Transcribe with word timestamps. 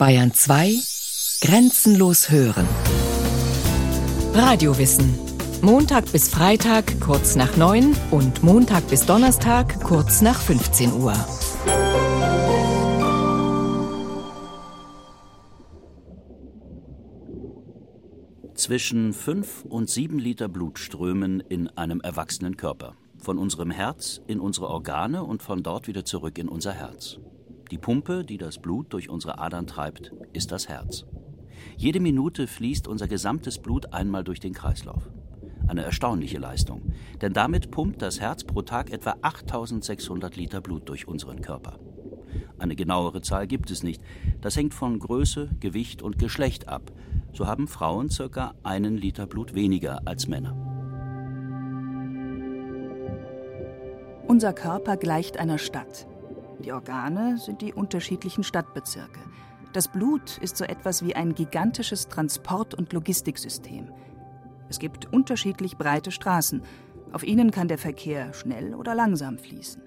Bayern 0.00 0.32
2 0.32 0.78
Grenzenlos 1.42 2.30
hören. 2.30 2.66
Radiowissen. 4.32 5.14
Montag 5.60 6.10
bis 6.10 6.30
Freitag 6.30 6.98
kurz 7.02 7.36
nach 7.36 7.58
9 7.58 7.94
und 8.10 8.42
Montag 8.42 8.88
bis 8.88 9.04
Donnerstag 9.04 9.78
kurz 9.82 10.22
nach 10.22 10.40
15 10.40 10.94
Uhr. 10.94 11.12
Zwischen 18.54 19.12
5 19.12 19.66
und 19.66 19.90
7 19.90 20.18
Liter 20.18 20.48
Blut 20.48 20.78
strömen 20.78 21.40
in 21.40 21.68
einem 21.76 22.00
erwachsenen 22.00 22.56
Körper. 22.56 22.94
Von 23.18 23.36
unserem 23.36 23.70
Herz 23.70 24.22
in 24.26 24.40
unsere 24.40 24.68
Organe 24.68 25.22
und 25.24 25.42
von 25.42 25.62
dort 25.62 25.88
wieder 25.88 26.06
zurück 26.06 26.38
in 26.38 26.48
unser 26.48 26.72
Herz. 26.72 27.18
Die 27.70 27.78
Pumpe, 27.78 28.24
die 28.24 28.36
das 28.36 28.58
Blut 28.58 28.92
durch 28.92 29.08
unsere 29.08 29.38
Adern 29.38 29.68
treibt, 29.68 30.12
ist 30.32 30.50
das 30.50 30.68
Herz. 30.68 31.04
Jede 31.76 32.00
Minute 32.00 32.48
fließt 32.48 32.88
unser 32.88 33.06
gesamtes 33.06 33.58
Blut 33.58 33.92
einmal 33.92 34.24
durch 34.24 34.40
den 34.40 34.54
Kreislauf. 34.54 35.08
Eine 35.68 35.84
erstaunliche 35.84 36.38
Leistung, 36.38 36.92
denn 37.22 37.32
damit 37.32 37.70
pumpt 37.70 38.02
das 38.02 38.20
Herz 38.20 38.42
pro 38.42 38.62
Tag 38.62 38.90
etwa 38.90 39.14
8600 39.22 40.36
Liter 40.36 40.60
Blut 40.60 40.88
durch 40.88 41.06
unseren 41.06 41.42
Körper. 41.42 41.78
Eine 42.58 42.74
genauere 42.74 43.22
Zahl 43.22 43.46
gibt 43.46 43.70
es 43.70 43.84
nicht. 43.84 44.02
Das 44.40 44.56
hängt 44.56 44.74
von 44.74 44.98
Größe, 44.98 45.48
Gewicht 45.60 46.02
und 46.02 46.18
Geschlecht 46.18 46.68
ab. 46.68 46.90
So 47.32 47.46
haben 47.46 47.68
Frauen 47.68 48.10
circa 48.10 48.54
einen 48.64 48.96
Liter 48.96 49.26
Blut 49.26 49.54
weniger 49.54 50.02
als 50.06 50.26
Männer. 50.26 50.56
Unser 54.26 54.52
Körper 54.52 54.96
gleicht 54.96 55.38
einer 55.38 55.58
Stadt. 55.58 56.08
Die 56.64 56.72
Organe 56.72 57.38
sind 57.38 57.62
die 57.62 57.72
unterschiedlichen 57.72 58.44
Stadtbezirke. 58.44 59.20
Das 59.72 59.88
Blut 59.88 60.38
ist 60.38 60.56
so 60.56 60.64
etwas 60.64 61.04
wie 61.04 61.14
ein 61.14 61.34
gigantisches 61.34 62.08
Transport- 62.08 62.74
und 62.74 62.92
Logistiksystem. 62.92 63.88
Es 64.68 64.78
gibt 64.78 65.12
unterschiedlich 65.12 65.78
breite 65.78 66.10
Straßen. 66.10 66.62
Auf 67.12 67.24
ihnen 67.24 67.50
kann 67.50 67.68
der 67.68 67.78
Verkehr 67.78 68.32
schnell 68.34 68.74
oder 68.74 68.94
langsam 68.94 69.38
fließen. 69.38 69.82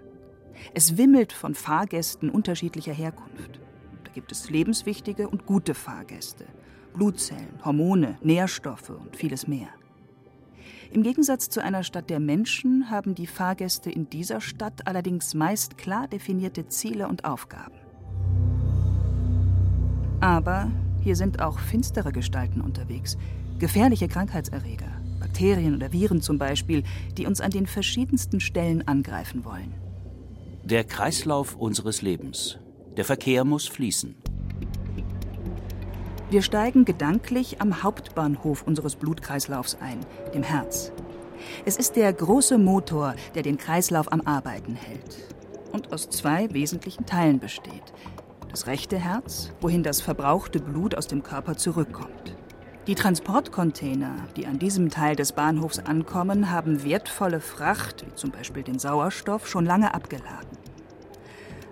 Es 0.73 0.97
wimmelt 0.97 1.33
von 1.33 1.55
Fahrgästen 1.55 2.29
unterschiedlicher 2.29 2.93
Herkunft. 2.93 3.59
Da 4.03 4.11
gibt 4.11 4.31
es 4.31 4.49
lebenswichtige 4.49 5.27
und 5.27 5.45
gute 5.45 5.73
Fahrgäste, 5.73 6.45
Blutzellen, 6.93 7.59
Hormone, 7.63 8.17
Nährstoffe 8.21 8.89
und 8.89 9.15
vieles 9.15 9.47
mehr. 9.47 9.69
Im 10.93 11.01
Gegensatz 11.01 11.49
zu 11.49 11.63
einer 11.63 11.81
Stadt 11.81 12.11
der 12.11 12.19
Menschen 12.19 12.91
haben 12.91 13.15
die 13.15 13.25
Fahrgäste 13.25 13.89
in 13.89 14.11
dieser 14.11 14.39
Stadt 14.39 14.85
allerdings 14.85 15.33
meist 15.33 15.75
klar 15.79 16.07
definierte 16.07 16.67
Ziele 16.67 17.07
und 17.07 17.25
Aufgaben. 17.25 17.73
Aber 20.21 20.69
hier 21.01 21.15
sind 21.15 21.41
auch 21.41 21.57
finstere 21.57 22.11
Gestalten 22.11 22.61
unterwegs, 22.61 23.17
gefährliche 23.57 24.07
Krankheitserreger, 24.07 25.01
Bakterien 25.19 25.75
oder 25.75 25.91
Viren 25.91 26.21
zum 26.21 26.37
Beispiel, 26.37 26.83
die 27.17 27.25
uns 27.25 27.41
an 27.41 27.49
den 27.49 27.65
verschiedensten 27.65 28.39
Stellen 28.39 28.87
angreifen 28.87 29.45
wollen. 29.45 29.73
Der 30.63 30.83
Kreislauf 30.83 31.55
unseres 31.55 32.03
Lebens. 32.03 32.59
Der 32.97 33.03
Verkehr 33.03 33.45
muss 33.45 33.67
fließen. 33.67 34.13
Wir 36.33 36.41
steigen 36.41 36.83
gedanklich 36.83 37.61
am 37.61 37.83
Hauptbahnhof 37.83 38.63
unseres 38.63 38.95
Blutkreislaufs 38.95 39.77
ein, 39.79 39.99
dem 40.33 40.41
Herz. 40.41 40.91
Es 41.63 41.77
ist 41.77 41.95
der 41.95 42.11
große 42.11 42.57
Motor, 42.57 43.13
der 43.35 43.43
den 43.43 43.59
Kreislauf 43.59 44.11
am 44.11 44.21
Arbeiten 44.21 44.73
hält 44.73 45.19
und 45.73 45.93
aus 45.93 46.09
zwei 46.09 46.51
wesentlichen 46.51 47.05
Teilen 47.05 47.37
besteht. 47.37 47.93
Das 48.49 48.65
rechte 48.65 48.97
Herz, 48.97 49.51
wohin 49.61 49.83
das 49.83 50.01
verbrauchte 50.01 50.57
Blut 50.57 50.95
aus 50.95 51.05
dem 51.05 51.21
Körper 51.21 51.55
zurückkommt. 51.55 52.35
Die 52.87 52.95
Transportcontainer, 52.95 54.15
die 54.35 54.47
an 54.47 54.57
diesem 54.57 54.89
Teil 54.89 55.15
des 55.15 55.33
Bahnhofs 55.33 55.77
ankommen, 55.77 56.49
haben 56.49 56.83
wertvolle 56.83 57.41
Fracht, 57.41 58.07
wie 58.07 58.15
zum 58.15 58.31
Beispiel 58.31 58.63
den 58.63 58.79
Sauerstoff, 58.79 59.47
schon 59.47 59.67
lange 59.67 59.93
abgeladen. 59.93 60.57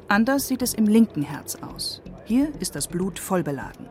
Anders 0.08 0.48
sieht 0.48 0.62
es 0.62 0.76
im 0.76 0.86
linken 0.86 1.24
Herz 1.24 1.56
aus. 1.56 2.04
Hier 2.26 2.52
ist 2.60 2.76
das 2.76 2.88
Blut 2.88 3.18
voll 3.18 3.42
beladen. 3.42 3.88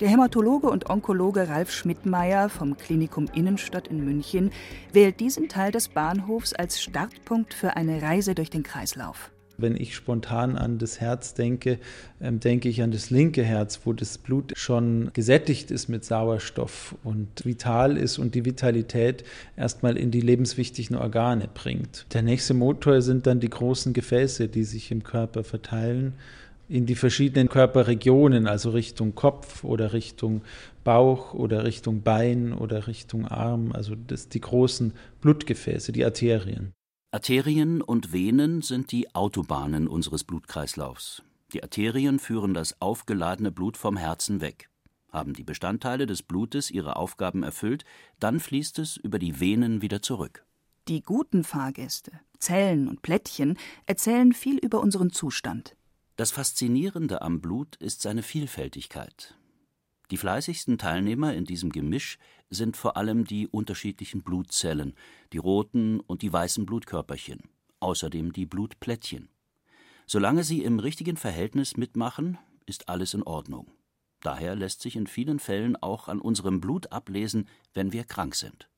Der 0.00 0.08
Hämatologe 0.08 0.68
und 0.70 0.90
Onkologe 0.90 1.48
Ralf 1.48 1.70
Schmidtmeier 1.70 2.48
vom 2.48 2.76
Klinikum 2.76 3.28
Innenstadt 3.32 3.86
in 3.86 4.04
München 4.04 4.50
wählt 4.92 5.20
diesen 5.20 5.48
Teil 5.48 5.70
des 5.70 5.88
Bahnhofs 5.88 6.52
als 6.52 6.82
Startpunkt 6.82 7.54
für 7.54 7.76
eine 7.76 8.02
Reise 8.02 8.34
durch 8.34 8.50
den 8.50 8.64
Kreislauf. 8.64 9.30
Wenn 9.56 9.76
ich 9.76 9.94
spontan 9.94 10.56
an 10.58 10.78
das 10.78 11.00
Herz 11.00 11.34
denke, 11.34 11.78
ähm, 12.20 12.40
denke 12.40 12.68
ich 12.68 12.82
an 12.82 12.90
das 12.90 13.10
linke 13.10 13.44
Herz, 13.44 13.82
wo 13.84 13.92
das 13.92 14.18
Blut 14.18 14.52
schon 14.56 15.10
gesättigt 15.12 15.70
ist 15.70 15.86
mit 15.86 16.04
Sauerstoff 16.04 16.96
und 17.04 17.44
vital 17.44 17.96
ist 17.96 18.18
und 18.18 18.34
die 18.34 18.44
Vitalität 18.44 19.22
erstmal 19.56 19.96
in 19.96 20.10
die 20.10 20.22
lebenswichtigen 20.22 20.96
Organe 20.96 21.48
bringt. 21.54 22.06
Der 22.12 22.22
nächste 22.22 22.52
Motor 22.52 23.00
sind 23.00 23.28
dann 23.28 23.38
die 23.38 23.50
großen 23.50 23.92
Gefäße, 23.92 24.48
die 24.48 24.64
sich 24.64 24.90
im 24.90 25.04
Körper 25.04 25.44
verteilen 25.44 26.14
in 26.74 26.86
die 26.86 26.96
verschiedenen 26.96 27.48
Körperregionen, 27.48 28.48
also 28.48 28.70
Richtung 28.70 29.14
Kopf 29.14 29.62
oder 29.62 29.92
Richtung 29.92 30.42
Bauch 30.82 31.32
oder 31.32 31.62
Richtung 31.62 32.02
Bein 32.02 32.52
oder 32.52 32.88
Richtung 32.88 33.28
Arm, 33.28 33.70
also 33.70 33.94
das, 33.94 34.28
die 34.28 34.40
großen 34.40 34.92
Blutgefäße, 35.20 35.92
die 35.92 36.04
Arterien. 36.04 36.72
Arterien 37.12 37.80
und 37.80 38.12
Venen 38.12 38.60
sind 38.60 38.90
die 38.90 39.14
Autobahnen 39.14 39.86
unseres 39.86 40.24
Blutkreislaufs. 40.24 41.22
Die 41.52 41.62
Arterien 41.62 42.18
führen 42.18 42.54
das 42.54 42.80
aufgeladene 42.82 43.52
Blut 43.52 43.76
vom 43.76 43.96
Herzen 43.96 44.40
weg. 44.40 44.68
Haben 45.12 45.32
die 45.32 45.44
Bestandteile 45.44 46.06
des 46.06 46.24
Blutes 46.24 46.72
ihre 46.72 46.96
Aufgaben 46.96 47.44
erfüllt, 47.44 47.84
dann 48.18 48.40
fließt 48.40 48.80
es 48.80 48.96
über 48.96 49.20
die 49.20 49.38
Venen 49.38 49.80
wieder 49.80 50.02
zurück. 50.02 50.44
Die 50.88 51.02
guten 51.02 51.44
Fahrgäste, 51.44 52.10
Zellen 52.40 52.88
und 52.88 53.00
Plättchen 53.00 53.58
erzählen 53.86 54.32
viel 54.32 54.58
über 54.58 54.80
unseren 54.80 55.10
Zustand. 55.10 55.76
Das 56.16 56.30
Faszinierende 56.30 57.22
am 57.22 57.40
Blut 57.40 57.74
ist 57.76 58.00
seine 58.00 58.22
Vielfältigkeit. 58.22 59.34
Die 60.12 60.16
fleißigsten 60.16 60.78
Teilnehmer 60.78 61.34
in 61.34 61.44
diesem 61.44 61.72
Gemisch 61.72 62.18
sind 62.50 62.76
vor 62.76 62.96
allem 62.96 63.24
die 63.24 63.48
unterschiedlichen 63.48 64.22
Blutzellen, 64.22 64.94
die 65.32 65.38
roten 65.38 65.98
und 65.98 66.22
die 66.22 66.32
weißen 66.32 66.66
Blutkörperchen, 66.66 67.42
außerdem 67.80 68.32
die 68.32 68.46
Blutplättchen. 68.46 69.28
Solange 70.06 70.44
sie 70.44 70.62
im 70.62 70.78
richtigen 70.78 71.16
Verhältnis 71.16 71.76
mitmachen, 71.76 72.38
ist 72.64 72.88
alles 72.88 73.14
in 73.14 73.24
Ordnung. 73.24 73.72
Daher 74.20 74.54
lässt 74.54 74.82
sich 74.82 74.94
in 74.94 75.08
vielen 75.08 75.40
Fällen 75.40 75.74
auch 75.74 76.06
an 76.06 76.20
unserem 76.20 76.60
Blut 76.60 76.92
ablesen, 76.92 77.48
wenn 77.72 77.92
wir 77.92 78.04
krank 78.04 78.36
sind. 78.36 78.68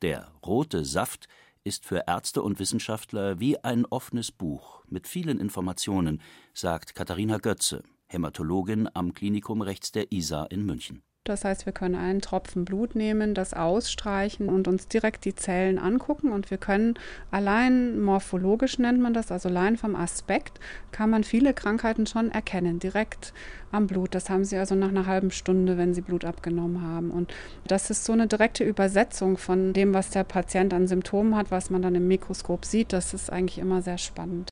Der 0.00 0.30
rote 0.46 0.84
Saft 0.84 1.26
ist 1.64 1.84
für 1.84 2.04
Ärzte 2.06 2.42
und 2.42 2.58
Wissenschaftler 2.58 3.40
wie 3.40 3.62
ein 3.62 3.86
offenes 3.86 4.32
Buch 4.32 4.84
mit 4.88 5.06
vielen 5.06 5.40
Informationen, 5.40 6.20
sagt 6.54 6.94
Katharina 6.94 7.38
Götze, 7.38 7.82
Hämatologin 8.08 8.88
am 8.92 9.14
Klinikum 9.14 9.62
rechts 9.62 9.92
der 9.92 10.12
ISA 10.12 10.44
in 10.44 10.64
München. 10.64 11.02
Das 11.24 11.44
heißt, 11.44 11.66
wir 11.66 11.72
können 11.72 11.94
einen 11.94 12.20
Tropfen 12.20 12.64
Blut 12.64 12.96
nehmen, 12.96 13.32
das 13.32 13.54
ausstreichen 13.54 14.48
und 14.48 14.66
uns 14.66 14.88
direkt 14.88 15.24
die 15.24 15.36
Zellen 15.36 15.78
angucken. 15.78 16.32
Und 16.32 16.50
wir 16.50 16.58
können 16.58 16.94
allein 17.30 18.00
morphologisch 18.00 18.80
nennt 18.80 19.00
man 19.00 19.14
das, 19.14 19.30
also 19.30 19.48
allein 19.48 19.76
vom 19.76 19.94
Aspekt, 19.94 20.58
kann 20.90 21.10
man 21.10 21.22
viele 21.22 21.54
Krankheiten 21.54 22.08
schon 22.08 22.32
erkennen, 22.32 22.80
direkt 22.80 23.32
am 23.70 23.86
Blut. 23.86 24.16
Das 24.16 24.30
haben 24.30 24.44
sie 24.44 24.56
also 24.56 24.74
nach 24.74 24.88
einer 24.88 25.06
halben 25.06 25.30
Stunde, 25.30 25.78
wenn 25.78 25.94
sie 25.94 26.00
Blut 26.00 26.24
abgenommen 26.24 26.82
haben. 26.82 27.12
Und 27.12 27.32
das 27.68 27.90
ist 27.90 28.04
so 28.04 28.12
eine 28.12 28.26
direkte 28.26 28.64
Übersetzung 28.64 29.38
von 29.38 29.72
dem, 29.74 29.94
was 29.94 30.10
der 30.10 30.24
Patient 30.24 30.74
an 30.74 30.88
Symptomen 30.88 31.36
hat, 31.36 31.52
was 31.52 31.70
man 31.70 31.82
dann 31.82 31.94
im 31.94 32.08
Mikroskop 32.08 32.64
sieht. 32.64 32.92
Das 32.92 33.14
ist 33.14 33.30
eigentlich 33.30 33.58
immer 33.58 33.80
sehr 33.80 33.98
spannend. 33.98 34.48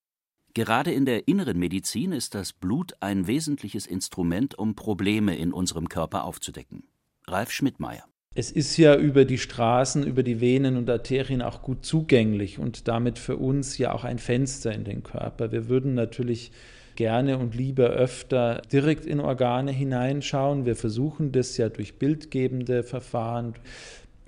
Gerade 0.55 0.91
in 0.91 1.05
der 1.05 1.29
inneren 1.29 1.59
Medizin 1.59 2.13
ist 2.13 2.35
das 2.35 2.53
Blut 2.53 2.95
ein 3.01 3.27
wesentliches 3.29 3.87
Instrument, 3.87 4.59
um 4.59 4.75
Probleme 4.75 5.37
in 5.37 5.53
unserem 5.53 5.89
Körper 5.89 6.25
aufzudecken. 6.25 6.85
Ralf 7.29 7.53
Schmidtmeier. 7.53 8.05
Es 8.35 8.51
ist 8.51 8.77
ja 8.77 8.97
über 8.97 9.25
die 9.25 9.39
Straßen, 9.39 10.05
über 10.05 10.23
die 10.23 10.41
Venen 10.41 10.77
und 10.77 10.89
Arterien 10.89 11.43
auch 11.43 11.63
gut 11.63 11.85
zugänglich 11.85 12.59
und 12.59 12.89
damit 12.89 13.19
für 13.19 13.37
uns 13.37 13.79
ja 13.79 13.93
auch 13.93 14.05
ein 14.05 14.19
Fenster 14.19 14.73
in 14.73 14.85
den 14.85 15.03
Körper. 15.03 15.53
Wir 15.53 15.69
würden 15.69 15.95
natürlich 15.95 16.53
gerne 16.97 17.39
und 17.39 17.55
lieber 17.55 17.89
öfter 17.91 18.63
direkt 18.73 19.07
in 19.07 19.21
Organe 19.21 19.73
hineinschauen. 19.73 20.67
Wir 20.67 20.77
versuchen 20.77 21.33
das 21.33 21.57
ja 21.57 21.69
durch 21.69 21.99
bildgebende 21.99 22.83
Verfahren. 22.83 23.55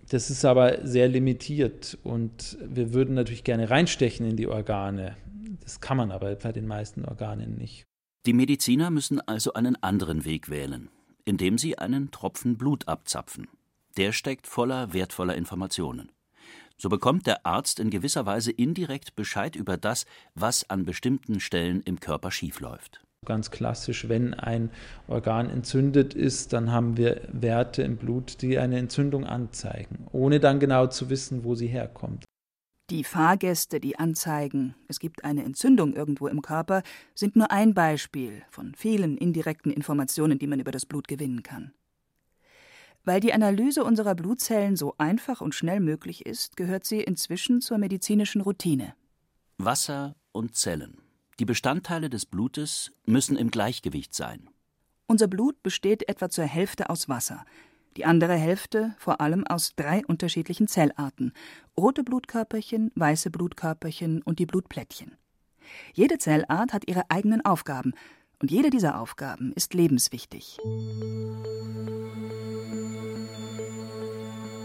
Das 0.09 0.31
ist 0.31 0.45
aber 0.45 0.87
sehr 0.87 1.09
limitiert 1.09 1.99
und 2.03 2.59
wir 2.65 2.93
würden 2.93 3.15
natürlich 3.15 3.45
gerne 3.45 3.71
reinstechen 3.71 4.27
in 4.29 4.37
die 4.37 4.47
Organe. 4.47 5.17
Das 5.63 5.81
kann 5.81 5.97
man 5.97 6.11
aber 6.11 6.35
bei 6.35 6.53
den 6.53 6.67
meisten 6.67 7.05
Organen 7.05 7.57
nicht. 7.57 7.85
Die 8.27 8.33
Mediziner 8.33 8.91
müssen 8.91 9.21
also 9.21 9.53
einen 9.55 9.83
anderen 9.83 10.25
Weg 10.25 10.49
wählen, 10.49 10.91
indem 11.25 11.59
sie 11.59 11.79
einen 11.79 12.11
Tropfen 12.11 12.57
Blut 12.57 12.89
abzapfen. 12.89 13.49
Der 13.97 14.13
steckt 14.13 14.47
voller 14.47 14.93
wertvoller 14.93 15.37
Informationen. 15.37 16.11
So 16.77 16.89
bekommt 16.89 17.27
der 17.27 17.47
Arzt 17.47 17.79
in 17.79 17.91
gewisser 17.91 18.27
Weise 18.27 18.51
indirekt 18.51 19.15
Bescheid 19.15 19.55
über 19.55 19.77
das, 19.77 20.05
was 20.35 20.69
an 20.69 20.85
bestimmten 20.85 21.41
Stellen 21.41 21.81
im 21.83 22.01
Körper 22.01 22.31
schiefläuft. 22.31 23.03
Ganz 23.25 23.53
klassisch, 23.53 24.09
wenn 24.09 24.35
ein 24.35 24.71
Organ 25.07 25.49
entzündet 25.49 26.13
ist, 26.15 26.53
dann 26.53 26.73
haben 26.73 26.97
wir 26.97 27.21
Werte 27.33 27.83
im 27.83 27.97
Blut, 27.97 28.43
die 28.43 28.59
eine 28.59 28.79
Entzündung 28.79 29.25
anzeigen, 29.25 30.07
ohne 30.11 30.41
dann 30.41 30.59
genau 30.59 30.89
zu 30.89 31.09
wissen, 31.09 31.45
wo 31.45 31.55
sie 31.55 31.69
herkommt. 31.69 32.25
Die 32.93 33.05
Fahrgäste, 33.05 33.81
die 33.81 33.99
anzeigen, 33.99 34.75
es 34.87 35.01
gibt 35.01 35.25
eine 35.25 35.45
Entzündung 35.45 35.95
irgendwo 35.95 36.29
im 36.29 36.43
Körper, 36.43 36.83
sind 37.15 37.37
nur 37.37 37.51
ein 37.51 37.73
Beispiel 37.73 38.43
von 38.51 38.75
vielen 38.75 39.17
indirekten 39.17 39.73
Informationen, 39.73 40.39
die 40.39 40.47
man 40.47 40.61
über 40.61 40.73
das 40.73 40.85
Blut 40.85 41.09
gewinnen 41.09 41.43
kann. 41.43 41.73
Weil 43.03 43.21
die 43.21 43.33
Analyse 43.33 43.83
unserer 43.83 44.15
Blutzellen 44.15 44.77
so 44.77 44.95
einfach 44.99 45.41
und 45.41 45.55
schnell 45.55 45.81
möglich 45.81 46.27
ist, 46.27 46.59
gehört 46.59 46.85
sie 46.85 47.01
inzwischen 47.01 47.63
zur 47.63 47.79
medizinischen 47.79 48.43
Routine. 48.43 48.95
Wasser 49.57 50.15
und 50.33 50.55
Zellen. 50.55 50.99
Die 51.39 51.47
Bestandteile 51.47 52.11
des 52.11 52.27
Blutes 52.27 52.93
müssen 53.07 53.39
im 53.39 53.51
Gleichgewicht 53.51 54.13
sein. 54.13 54.51
Unser 55.07 55.29
Blut 55.29 55.63
besteht 55.63 56.11
etwa 56.11 56.29
zur 56.29 56.45
Hälfte 56.45 56.91
aus 56.91 57.09
Wasser, 57.09 57.47
die 57.97 58.05
andere 58.05 58.35
Hälfte 58.35 58.95
vor 58.99 59.21
allem 59.21 59.47
aus 59.47 59.75
drei 59.77 60.05
unterschiedlichen 60.07 60.69
Zellarten: 60.69 61.33
rote 61.77 62.05
Blutkörperchen, 62.05 62.91
weiße 62.95 63.31
Blutkörperchen 63.31 64.23
und 64.23 64.39
die 64.39 64.47
Blutplättchen. 64.47 65.17
Jede 65.95 66.19
Zellart 66.19 66.73
hat 66.73 66.89
ihre 66.89 67.11
eigenen 67.11 67.45
Aufgaben, 67.45 67.93
und 68.41 68.51
jede 68.51 68.71
dieser 68.71 69.01
Aufgaben 69.01 69.53
ist 69.55 69.73
lebenswichtig. 69.73 70.59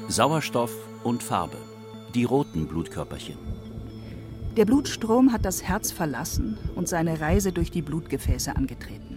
Sauerstoff 0.07 0.73
und 1.03 1.21
Farbe. 1.21 1.57
Die 2.15 2.23
roten 2.23 2.68
Blutkörperchen. 2.68 3.38
Der 4.56 4.65
Blutstrom 4.65 5.31
hat 5.31 5.45
das 5.45 5.62
Herz 5.62 5.91
verlassen 5.91 6.57
und 6.75 6.88
seine 6.88 7.21
Reise 7.21 7.51
durch 7.51 7.69
die 7.69 7.83
Blutgefäße 7.83 8.56
angetreten. 8.56 9.17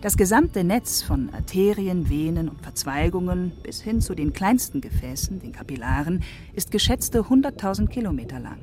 Das 0.00 0.16
gesamte 0.16 0.64
Netz 0.64 1.02
von 1.02 1.32
Arterien, 1.32 2.08
Venen 2.08 2.48
und 2.48 2.60
Verzweigungen 2.62 3.52
bis 3.62 3.80
hin 3.80 4.00
zu 4.00 4.14
den 4.14 4.32
kleinsten 4.32 4.80
Gefäßen, 4.80 5.40
den 5.40 5.52
Kapillaren, 5.52 6.22
ist 6.54 6.70
geschätzte 6.70 7.20
100.000 7.20 7.88
Kilometer 7.88 8.38
lang. 8.38 8.58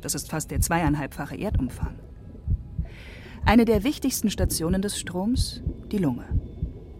Das 0.00 0.14
ist 0.14 0.30
fast 0.30 0.50
der 0.50 0.60
zweieinhalbfache 0.60 1.36
Erdumfang. 1.36 1.98
Eine 3.44 3.64
der 3.64 3.84
wichtigsten 3.84 4.30
Stationen 4.30 4.82
des 4.82 4.98
Stroms, 4.98 5.62
die 5.92 5.98
Lunge. 5.98 6.26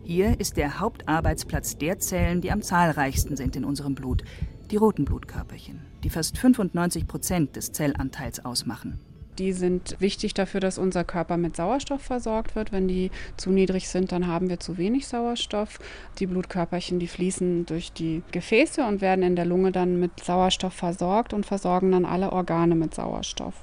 Hier 0.05 0.39
ist 0.39 0.57
der 0.57 0.79
Hauptarbeitsplatz 0.81 1.79
der 1.79 1.99
Zellen, 1.99 2.41
die 2.41 2.53
am 2.53 2.63
zahlreichsten 2.63 3.37
sind 3.37 3.57
in 3.57 3.65
unserem 3.65 3.95
Blut, 3.95 4.23
die 4.71 4.77
roten 4.77 5.05
Blutkörperchen 5.05 5.87
die 6.07 6.11
fast 6.11 6.39
95 6.39 7.09
Prozent 7.09 7.57
des 7.57 7.73
Zellanteils 7.73 8.45
ausmachen. 8.45 9.01
Die 9.39 9.53
sind 9.53 9.97
wichtig 9.99 10.33
dafür, 10.33 10.61
dass 10.61 10.79
unser 10.79 11.05
Körper 11.05 11.37
mit 11.37 11.57
Sauerstoff 11.57 12.01
versorgt 12.01 12.57
wird. 12.57 12.73
Wenn 12.73 12.89
die 12.89 13.11
zu 13.37 13.51
niedrig 13.51 13.89
sind, 13.89 14.13
dann 14.13 14.27
haben 14.27 14.49
wir 14.49 14.61
zu 14.61 14.79
wenig 14.79 15.07
Sauerstoff. 15.07 15.79
Die 16.19 16.27
Blutkörperchen, 16.27 16.99
die 16.99 17.09
fließen 17.09 17.67
durch 17.67 17.93
die 17.93 18.23
Gefäße 18.33 18.87
und 18.87 19.03
werden 19.03 19.23
in 19.23 19.37
der 19.37 19.45
Lunge 19.45 19.73
dann 19.73 20.01
mit 20.01 20.25
Sauerstoff 20.25 20.73
versorgt 20.73 21.35
und 21.35 21.45
versorgen 21.45 21.93
dann 21.93 22.07
alle 22.07 22.33
Organe 22.33 22.75
mit 22.75 22.95
Sauerstoff. 22.95 23.63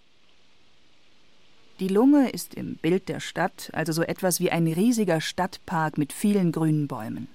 Die 1.79 1.87
Lunge 1.87 2.29
ist 2.29 2.53
im 2.53 2.75
Bild 2.75 3.09
der 3.09 3.19
Stadt 3.19 3.71
also 3.73 3.93
so 3.93 4.03
etwas 4.03 4.39
wie 4.39 4.51
ein 4.51 4.67
riesiger 4.67 5.21
Stadtpark 5.21 5.97
mit 5.97 6.13
vielen 6.13 6.51
grünen 6.51 6.87
Bäumen. 6.87 7.27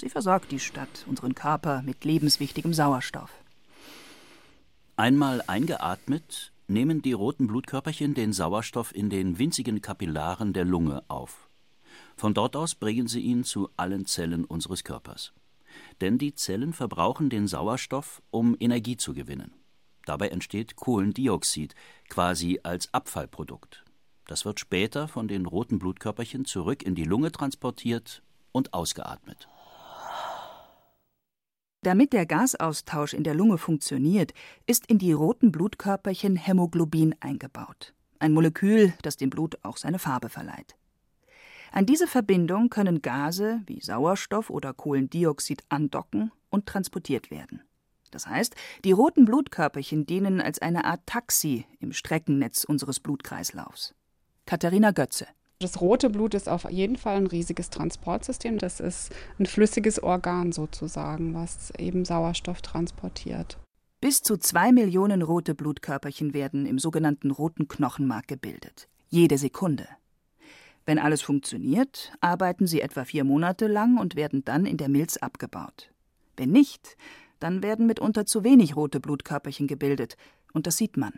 Sie 0.00 0.08
versorgt 0.08 0.50
die 0.50 0.58
Stadt, 0.58 1.04
unseren 1.06 1.34
Körper 1.34 1.82
mit 1.82 2.04
lebenswichtigem 2.04 2.74
Sauerstoff. 2.74 3.30
Einmal 5.00 5.42
eingeatmet, 5.46 6.52
nehmen 6.68 7.00
die 7.00 7.14
roten 7.14 7.46
Blutkörperchen 7.46 8.12
den 8.12 8.34
Sauerstoff 8.34 8.94
in 8.94 9.08
den 9.08 9.38
winzigen 9.38 9.80
Kapillaren 9.80 10.52
der 10.52 10.66
Lunge 10.66 11.02
auf. 11.08 11.48
Von 12.18 12.34
dort 12.34 12.54
aus 12.54 12.74
bringen 12.74 13.08
sie 13.08 13.20
ihn 13.20 13.42
zu 13.42 13.70
allen 13.78 14.04
Zellen 14.04 14.44
unseres 14.44 14.84
Körpers. 14.84 15.32
Denn 16.02 16.18
die 16.18 16.34
Zellen 16.34 16.74
verbrauchen 16.74 17.30
den 17.30 17.48
Sauerstoff, 17.48 18.20
um 18.30 18.54
Energie 18.60 18.98
zu 18.98 19.14
gewinnen. 19.14 19.54
Dabei 20.04 20.28
entsteht 20.28 20.76
Kohlendioxid, 20.76 21.74
quasi 22.10 22.60
als 22.62 22.92
Abfallprodukt. 22.92 23.82
Das 24.26 24.44
wird 24.44 24.60
später 24.60 25.08
von 25.08 25.28
den 25.28 25.46
roten 25.46 25.78
Blutkörperchen 25.78 26.44
zurück 26.44 26.82
in 26.82 26.94
die 26.94 27.04
Lunge 27.04 27.32
transportiert 27.32 28.22
und 28.52 28.74
ausgeatmet. 28.74 29.48
Damit 31.82 32.12
der 32.12 32.26
Gasaustausch 32.26 33.14
in 33.14 33.24
der 33.24 33.34
Lunge 33.34 33.56
funktioniert, 33.56 34.34
ist 34.66 34.86
in 34.86 34.98
die 34.98 35.12
roten 35.12 35.50
Blutkörperchen 35.50 36.36
Hämoglobin 36.36 37.14
eingebaut, 37.20 37.94
ein 38.18 38.32
Molekül, 38.32 38.92
das 39.02 39.16
dem 39.16 39.30
Blut 39.30 39.58
auch 39.62 39.78
seine 39.78 39.98
Farbe 39.98 40.28
verleiht. 40.28 40.76
An 41.72 41.86
diese 41.86 42.06
Verbindung 42.06 42.68
können 42.68 43.00
Gase 43.00 43.62
wie 43.66 43.80
Sauerstoff 43.80 44.50
oder 44.50 44.74
Kohlendioxid 44.74 45.62
andocken 45.70 46.32
und 46.50 46.66
transportiert 46.66 47.30
werden. 47.30 47.62
Das 48.10 48.26
heißt, 48.26 48.56
die 48.84 48.92
roten 48.92 49.24
Blutkörperchen 49.24 50.04
dienen 50.04 50.42
als 50.42 50.60
eine 50.60 50.84
Art 50.84 51.00
Taxi 51.06 51.64
im 51.78 51.92
Streckennetz 51.92 52.64
unseres 52.64 53.00
Blutkreislaufs. 53.00 53.94
Katharina 54.44 54.90
Götze 54.90 55.28
das 55.60 55.80
rote 55.80 56.08
Blut 56.08 56.32
ist 56.32 56.48
auf 56.48 56.68
jeden 56.70 56.96
Fall 56.96 57.16
ein 57.16 57.26
riesiges 57.26 57.68
Transportsystem. 57.68 58.56
Das 58.58 58.80
ist 58.80 59.14
ein 59.38 59.44
flüssiges 59.44 60.02
Organ 60.02 60.52
sozusagen, 60.52 61.34
was 61.34 61.70
eben 61.78 62.06
Sauerstoff 62.06 62.62
transportiert. 62.62 63.58
Bis 64.00 64.22
zu 64.22 64.38
zwei 64.38 64.72
Millionen 64.72 65.20
rote 65.20 65.54
Blutkörperchen 65.54 66.32
werden 66.32 66.64
im 66.64 66.78
sogenannten 66.78 67.30
roten 67.30 67.68
Knochenmark 67.68 68.26
gebildet. 68.26 68.88
Jede 69.10 69.36
Sekunde. 69.36 69.86
Wenn 70.86 70.98
alles 70.98 71.20
funktioniert, 71.20 72.10
arbeiten 72.22 72.66
sie 72.66 72.80
etwa 72.80 73.04
vier 73.04 73.24
Monate 73.24 73.66
lang 73.66 73.98
und 73.98 74.16
werden 74.16 74.42
dann 74.46 74.64
in 74.64 74.78
der 74.78 74.88
Milz 74.88 75.18
abgebaut. 75.18 75.92
Wenn 76.38 76.52
nicht, 76.52 76.96
dann 77.38 77.62
werden 77.62 77.86
mitunter 77.86 78.24
zu 78.24 78.44
wenig 78.44 78.76
rote 78.76 78.98
Blutkörperchen 78.98 79.66
gebildet, 79.66 80.16
und 80.54 80.66
das 80.66 80.78
sieht 80.78 80.96
man. 80.96 81.12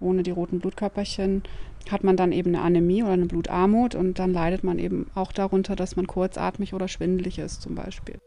Ohne 0.00 0.22
die 0.22 0.30
roten 0.30 0.60
Blutkörperchen 0.60 1.42
hat 1.90 2.04
man 2.04 2.16
dann 2.16 2.32
eben 2.32 2.54
eine 2.54 2.62
Anämie 2.62 3.02
oder 3.02 3.12
eine 3.12 3.26
Blutarmut 3.26 3.94
und 3.94 4.18
dann 4.18 4.32
leidet 4.32 4.64
man 4.64 4.78
eben 4.78 5.10
auch 5.14 5.32
darunter, 5.32 5.76
dass 5.76 5.96
man 5.96 6.06
kurzatmig 6.06 6.74
oder 6.74 6.88
schwindelig 6.88 7.38
ist 7.38 7.62
zum 7.62 7.74
Beispiel. 7.74 8.18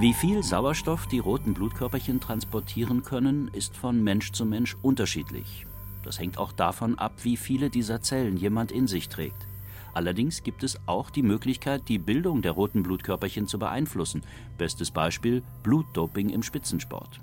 Wie 0.00 0.12
viel 0.12 0.44
Sauerstoff 0.44 1.08
die 1.08 1.18
roten 1.18 1.54
Blutkörperchen 1.54 2.20
transportieren 2.20 3.02
können, 3.02 3.50
ist 3.52 3.76
von 3.76 4.02
Mensch 4.04 4.30
zu 4.30 4.46
Mensch 4.46 4.76
unterschiedlich. 4.80 5.66
Das 6.04 6.20
hängt 6.20 6.38
auch 6.38 6.52
davon 6.52 6.96
ab, 6.98 7.14
wie 7.24 7.36
viele 7.36 7.68
dieser 7.68 8.00
Zellen 8.00 8.36
jemand 8.36 8.70
in 8.70 8.86
sich 8.86 9.08
trägt. 9.08 9.48
Allerdings 9.94 10.44
gibt 10.44 10.62
es 10.62 10.78
auch 10.86 11.10
die 11.10 11.24
Möglichkeit, 11.24 11.88
die 11.88 11.98
Bildung 11.98 12.42
der 12.42 12.52
roten 12.52 12.84
Blutkörperchen 12.84 13.48
zu 13.48 13.58
beeinflussen. 13.58 14.22
Bestes 14.56 14.92
Beispiel 14.92 15.42
Blutdoping 15.64 16.28
im 16.28 16.44
Spitzensport. 16.44 17.20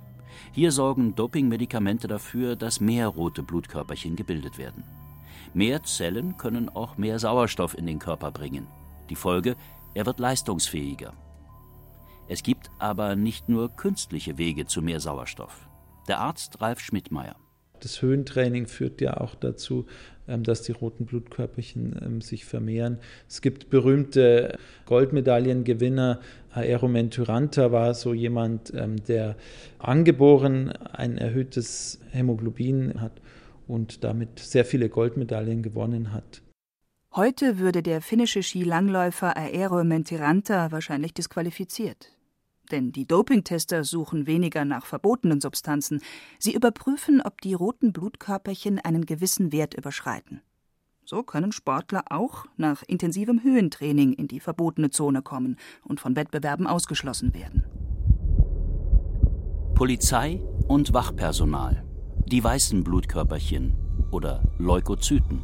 Hier 0.51 0.71
sorgen 0.71 1.15
Dopingmedikamente 1.15 2.07
dafür, 2.07 2.55
dass 2.55 2.79
mehr 2.79 3.07
rote 3.07 3.43
Blutkörperchen 3.43 4.15
gebildet 4.15 4.57
werden. 4.57 4.83
Mehr 5.53 5.83
Zellen 5.83 6.37
können 6.37 6.69
auch 6.69 6.97
mehr 6.97 7.19
Sauerstoff 7.19 7.77
in 7.77 7.87
den 7.87 7.99
Körper 7.99 8.31
bringen. 8.31 8.67
Die 9.09 9.15
Folge, 9.15 9.55
er 9.93 10.05
wird 10.05 10.19
leistungsfähiger. 10.19 11.13
Es 12.27 12.43
gibt 12.43 12.69
aber 12.79 13.15
nicht 13.15 13.49
nur 13.49 13.69
künstliche 13.69 14.37
Wege 14.37 14.65
zu 14.65 14.81
mehr 14.81 14.99
Sauerstoff. 14.99 15.67
Der 16.07 16.19
Arzt 16.19 16.59
Ralf 16.61 16.79
Schmidtmeier. 16.79 17.35
Das 17.79 18.01
Höhentraining 18.01 18.67
führt 18.67 18.99
ja 19.01 19.17
auch 19.17 19.35
dazu, 19.35 19.85
dass 20.27 20.63
die 20.63 20.71
roten 20.71 21.05
Blutkörperchen 21.05 21.95
ähm, 22.03 22.21
sich 22.21 22.45
vermehren. 22.45 22.97
Es 23.27 23.41
gibt 23.41 23.69
berühmte 23.69 24.57
Goldmedaillengewinner. 24.85 26.19
Aeromen 26.51 27.11
Tyranta 27.11 27.71
war 27.71 27.93
so 27.93 28.13
jemand, 28.13 28.73
ähm, 28.75 29.03
der 29.05 29.35
angeboren 29.79 30.71
ein 30.71 31.17
erhöhtes 31.17 31.99
Hämoglobin 32.11 33.01
hat 33.01 33.21
und 33.67 34.03
damit 34.03 34.39
sehr 34.39 34.65
viele 34.65 34.89
Goldmedaillen 34.89 35.63
gewonnen 35.63 36.13
hat. 36.13 36.41
Heute 37.13 37.59
würde 37.59 37.81
der 37.81 38.01
finnische 38.01 38.43
Skilangläufer 38.43 39.37
Aero 39.37 39.83
Mentiranta 39.83 40.71
wahrscheinlich 40.71 41.13
disqualifiziert. 41.13 42.14
Denn 42.71 42.91
die 42.91 43.05
Dopingtester 43.05 43.83
suchen 43.83 44.27
weniger 44.27 44.65
nach 44.65 44.85
verbotenen 44.85 45.41
Substanzen. 45.41 46.01
Sie 46.39 46.53
überprüfen, 46.53 47.21
ob 47.21 47.41
die 47.41 47.53
roten 47.53 47.93
Blutkörperchen 47.93 48.79
einen 48.79 49.05
gewissen 49.05 49.51
Wert 49.51 49.73
überschreiten. 49.73 50.41
So 51.05 51.21
können 51.21 51.51
Sportler 51.51 52.05
auch 52.09 52.45
nach 52.57 52.81
intensivem 52.87 53.43
Höhentraining 53.43 54.13
in 54.13 54.27
die 54.27 54.39
verbotene 54.39 54.89
Zone 54.89 55.21
kommen 55.21 55.57
und 55.83 55.99
von 55.99 56.15
Wettbewerben 56.15 56.65
ausgeschlossen 56.65 57.35
werden. 57.35 57.63
Polizei 59.75 60.41
und 60.67 60.93
Wachpersonal. 60.93 61.83
Die 62.25 62.43
weißen 62.43 62.83
Blutkörperchen 62.83 63.75
oder 64.09 64.41
Leukozyten. 64.57 65.41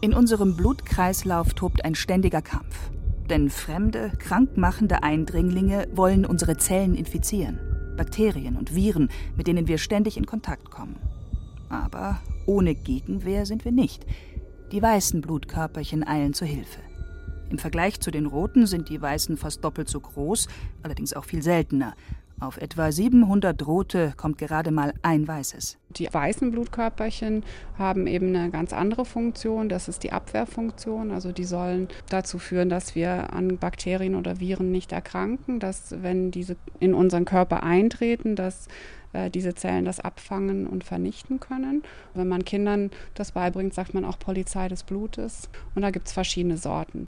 In 0.00 0.14
unserem 0.14 0.56
Blutkreislauf 0.56 1.54
tobt 1.54 1.84
ein 1.84 1.94
ständiger 1.94 2.42
Kampf. 2.42 2.90
Denn 3.30 3.50
fremde, 3.50 4.12
krankmachende 4.18 5.02
Eindringlinge 5.02 5.88
wollen 5.92 6.26
unsere 6.26 6.56
Zellen 6.56 6.94
infizieren. 6.94 7.58
Bakterien 7.96 8.56
und 8.56 8.74
Viren, 8.74 9.10
mit 9.36 9.46
denen 9.46 9.68
wir 9.68 9.78
ständig 9.78 10.16
in 10.16 10.26
Kontakt 10.26 10.70
kommen. 10.70 10.96
Aber 11.68 12.20
ohne 12.46 12.74
Gegenwehr 12.74 13.46
sind 13.46 13.64
wir 13.64 13.72
nicht. 13.72 14.04
Die 14.72 14.82
weißen 14.82 15.20
Blutkörperchen 15.20 16.06
eilen 16.06 16.34
zur 16.34 16.48
Hilfe. 16.48 16.80
Im 17.50 17.58
Vergleich 17.58 18.00
zu 18.00 18.10
den 18.10 18.26
roten 18.26 18.66
sind 18.66 18.88
die 18.88 19.00
weißen 19.00 19.36
fast 19.36 19.62
doppelt 19.62 19.88
so 19.88 20.00
groß, 20.00 20.48
allerdings 20.82 21.12
auch 21.12 21.24
viel 21.24 21.42
seltener. 21.42 21.94
Auf 22.42 22.56
etwa 22.56 22.90
700 22.90 23.64
rote 23.68 24.14
kommt 24.16 24.36
gerade 24.36 24.72
mal 24.72 24.94
ein 25.02 25.28
weißes. 25.28 25.78
Die 25.90 26.12
weißen 26.12 26.50
Blutkörperchen 26.50 27.44
haben 27.78 28.08
eben 28.08 28.34
eine 28.34 28.50
ganz 28.50 28.72
andere 28.72 29.04
Funktion. 29.04 29.68
Das 29.68 29.86
ist 29.86 30.02
die 30.02 30.10
Abwehrfunktion. 30.10 31.12
Also 31.12 31.30
die 31.30 31.44
sollen 31.44 31.86
dazu 32.08 32.40
führen, 32.40 32.68
dass 32.68 32.96
wir 32.96 33.32
an 33.32 33.58
Bakterien 33.58 34.16
oder 34.16 34.40
Viren 34.40 34.72
nicht 34.72 34.90
erkranken, 34.90 35.60
dass 35.60 36.02
wenn 36.02 36.32
diese 36.32 36.56
in 36.80 36.94
unseren 36.94 37.26
Körper 37.26 37.62
eintreten, 37.62 38.34
dass 38.34 38.66
äh, 39.12 39.30
diese 39.30 39.54
Zellen 39.54 39.84
das 39.84 40.00
abfangen 40.00 40.66
und 40.66 40.82
vernichten 40.82 41.38
können. 41.38 41.84
Wenn 42.12 42.26
man 42.26 42.44
Kindern 42.44 42.90
das 43.14 43.30
beibringt, 43.30 43.72
sagt 43.72 43.94
man 43.94 44.04
auch 44.04 44.18
Polizei 44.18 44.66
des 44.66 44.82
Blutes. 44.82 45.48
Und 45.76 45.82
da 45.82 45.92
gibt 45.92 46.08
es 46.08 46.12
verschiedene 46.12 46.56
Sorten. 46.56 47.06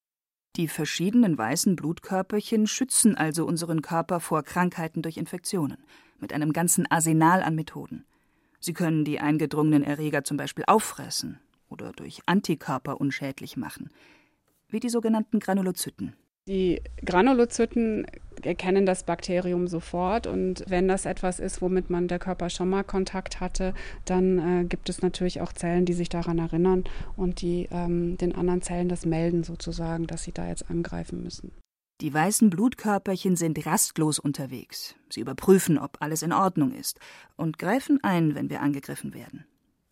Die 0.57 0.69
verschiedenen 0.69 1.37
weißen 1.37 1.75
Blutkörperchen 1.75 2.69
schützen 2.69 3.17
also 3.17 3.45
unseren 3.45 3.83
Körper 3.83 4.21
vor 4.21 4.45
Krankheiten 4.45 5.03
durch 5.03 5.17
Infektionen, 5.17 5.79
mit 6.21 6.33
einem 6.33 6.53
ganzen 6.53 6.89
Arsenal 6.91 7.43
an 7.43 7.57
Methoden. 7.57 8.05
Sie 8.61 8.73
können 8.73 9.05
die 9.05 9.19
eingedrungenen 9.19 9.83
Erreger 9.83 10.23
zum 10.23 10.37
Beispiel 10.37 10.65
auffressen 10.69 11.41
oder 11.69 11.91
durch 11.91 12.21
Antikörper 12.27 13.01
unschädlich 13.01 13.57
machen, 13.57 13.91
wie 14.69 14.79
die 14.79 14.89
sogenannten 14.89 15.41
Granulozyten. 15.41 16.15
Die 16.47 16.83
Granulozyten 17.05 18.07
erkennen 18.43 18.85
das 18.85 19.05
Bakterium 19.05 19.67
sofort 19.67 20.27
und 20.27 20.65
wenn 20.69 20.89
das 20.89 21.07
etwas 21.07 21.41
ist, 21.41 21.63
womit 21.63 21.89
man 21.89 22.09
der 22.09 22.19
Körper 22.19 22.51
schon 22.51 22.69
mal 22.69 22.85
Kontakt 22.85 23.41
hatte, 23.41 23.73
dann 24.05 24.39
äh, 24.39 24.65
gibt 24.65 24.91
es 24.91 25.01
natürlich 25.01 25.41
auch 25.41 25.55
Zellen, 25.55 25.87
die 25.87 25.95
sich 25.95 26.11
daran 26.11 26.39
erinnern 26.39 26.85
und 27.17 27.41
die 27.41 27.69
ähm, 27.71 28.19
den 28.19 28.35
anderen 28.35 28.61
Zellen 28.61 28.91
das 28.91 29.07
melden 29.07 29.43
sozusagen, 29.43 30.07
dass 30.07 30.25
sie 30.25 30.33
da 30.33 30.47
jetzt 30.47 30.69
angreifen 30.69 31.23
müssen. 31.23 31.53
Die 32.03 32.13
weißen 32.13 32.51
Blutkörperchen 32.51 33.37
sind 33.37 33.65
rastlos 33.65 34.19
unterwegs. 34.19 34.95
Sie 35.09 35.21
überprüfen, 35.21 35.79
ob 35.79 35.97
alles 36.01 36.23
in 36.23 36.33
Ordnung 36.33 36.73
ist 36.73 36.99
und 37.37 37.59
greifen 37.59 38.01
ein, 38.03 38.35
wenn 38.35 38.51
wir 38.51 38.61
angegriffen 38.61 39.15
werden. 39.15 39.47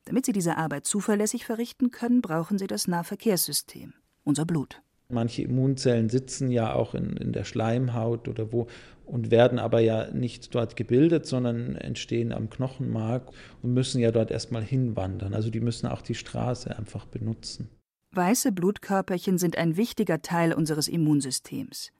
Damit 0.05 0.27
sie 0.27 0.33
diese 0.33 0.59
Arbeit 0.59 0.85
zuverlässig 0.85 1.47
verrichten 1.47 1.91
können, 1.91 2.21
brauchen 2.21 2.59
sie 2.59 2.67
das 2.67 2.89
Nahverkehrssystem, 2.89 3.95
unser 4.25 4.45
Blut. 4.45 4.83
Manche 5.13 5.43
Immunzellen 5.43 6.09
sitzen 6.09 6.51
ja 6.51 6.75
auch 6.75 6.95
in, 6.95 7.17
in 7.17 7.33
der 7.33 7.45
Schleimhaut 7.45 8.29
oder 8.29 8.53
wo 8.53 8.67
und 9.05 9.31
werden 9.31 9.59
aber 9.59 9.81
ja 9.81 10.11
nicht 10.11 10.55
dort 10.55 10.77
gebildet, 10.77 11.27
sondern 11.27 11.77
entstehen 11.77 12.33
am 12.33 12.49
Knochenmark 12.49 13.31
und 13.63 13.75
müssen 13.75 14.01
ja 14.01 14.11
dort 14.11 14.31
erstmal 14.31 14.63
hinwandern. 14.63 15.35
Also 15.35 15.51
die 15.51 15.61
müssen 15.61 15.87
auch 15.87 16.03
die 16.03 16.15
Straße 16.15 16.77
einfach 16.77 17.07
benutzen. 17.07 17.69
Weiße 18.13 18.53
Blutkörperchen 18.53 19.39
sind 19.39 19.57
ein 19.57 19.77
wichtiger 19.77 20.23
Teil 20.23 20.53
unseres 20.53 20.89
Immunsystems. 20.89 21.93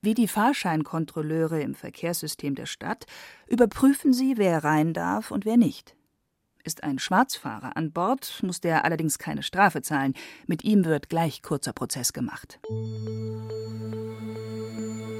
Wie 0.00 0.14
die 0.14 0.26
Fahrscheinkontrolleure 0.26 1.60
im 1.60 1.74
Verkehrssystem 1.74 2.56
der 2.56 2.66
Stadt 2.66 3.06
überprüfen 3.46 4.12
sie, 4.12 4.34
wer 4.36 4.64
rein 4.64 4.94
darf 4.94 5.30
und 5.30 5.44
wer 5.44 5.56
nicht. 5.56 5.94
Ist 6.64 6.84
ein 6.84 7.00
Schwarzfahrer 7.00 7.76
an 7.76 7.90
Bord, 7.90 8.40
muss 8.44 8.60
der 8.60 8.84
allerdings 8.84 9.18
keine 9.18 9.42
Strafe 9.42 9.82
zahlen. 9.82 10.14
Mit 10.46 10.62
ihm 10.62 10.84
wird 10.84 11.08
gleich 11.08 11.42
kurzer 11.42 11.72
Prozess 11.72 12.12
gemacht. 12.12 12.60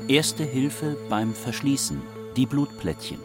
Erste 0.07 0.45
Hilfe 0.45 0.97
beim 1.09 1.35
Verschließen. 1.35 2.01
Die 2.37 2.47
Blutplättchen. 2.47 3.19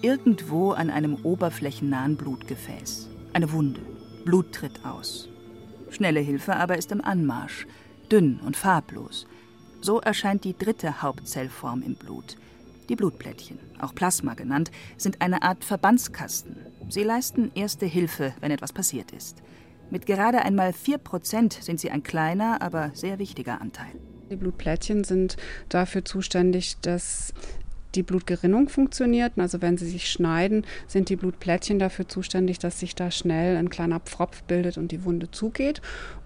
Irgendwo 0.00 0.72
an 0.72 0.88
einem 0.88 1.16
oberflächennahen 1.22 2.16
Blutgefäß. 2.16 3.10
Eine 3.34 3.52
Wunde. 3.52 3.82
Blut 4.24 4.52
tritt 4.52 4.82
aus. 4.86 5.28
Schnelle 5.90 6.20
Hilfe 6.20 6.56
aber 6.56 6.78
ist 6.78 6.92
im 6.92 7.04
Anmarsch. 7.04 7.66
Dünn 8.10 8.40
und 8.40 8.56
farblos. 8.56 9.26
So 9.82 10.00
erscheint 10.00 10.44
die 10.44 10.56
dritte 10.56 11.02
Hauptzellform 11.02 11.82
im 11.82 11.94
Blut. 11.96 12.36
Die 12.88 12.96
Blutplättchen, 12.96 13.58
auch 13.80 13.94
Plasma 13.94 14.34
genannt, 14.34 14.70
sind 14.96 15.22
eine 15.22 15.42
Art 15.42 15.64
Verbandskasten. 15.64 16.56
Sie 16.88 17.02
leisten 17.02 17.50
erste 17.54 17.86
Hilfe, 17.86 18.34
wenn 18.40 18.50
etwas 18.50 18.72
passiert 18.72 19.12
ist. 19.12 19.42
Mit 19.90 20.06
gerade 20.06 20.42
einmal 20.42 20.70
4% 20.70 21.62
sind 21.62 21.80
sie 21.80 21.90
ein 21.90 22.02
kleiner, 22.02 22.60
aber 22.60 22.90
sehr 22.94 23.18
wichtiger 23.18 23.60
Anteil. 23.60 23.92
Die 24.30 24.36
Blutplättchen 24.36 25.04
sind 25.04 25.36
dafür 25.68 26.04
zuständig, 26.04 26.76
dass 26.80 27.32
die 27.96 28.02
Blutgerinnung 28.02 28.68
funktioniert. 28.68 29.32
Also 29.36 29.62
wenn 29.62 29.76
sie 29.76 29.86
sich 29.86 30.10
schneiden, 30.10 30.66
sind 30.86 31.08
die 31.08 31.16
Blutplättchen 31.16 31.78
dafür 31.78 32.08
zuständig, 32.08 32.58
dass 32.58 32.80
sich 32.80 32.94
da 32.94 33.10
schnell 33.10 33.56
ein 33.56 33.70
kleiner 33.70 34.00
Pfropf 34.00 34.42
bildet 34.44 34.78
und 34.78 34.92
die 34.92 35.04
Wunde 35.04 35.30
zugeht. 35.30 35.80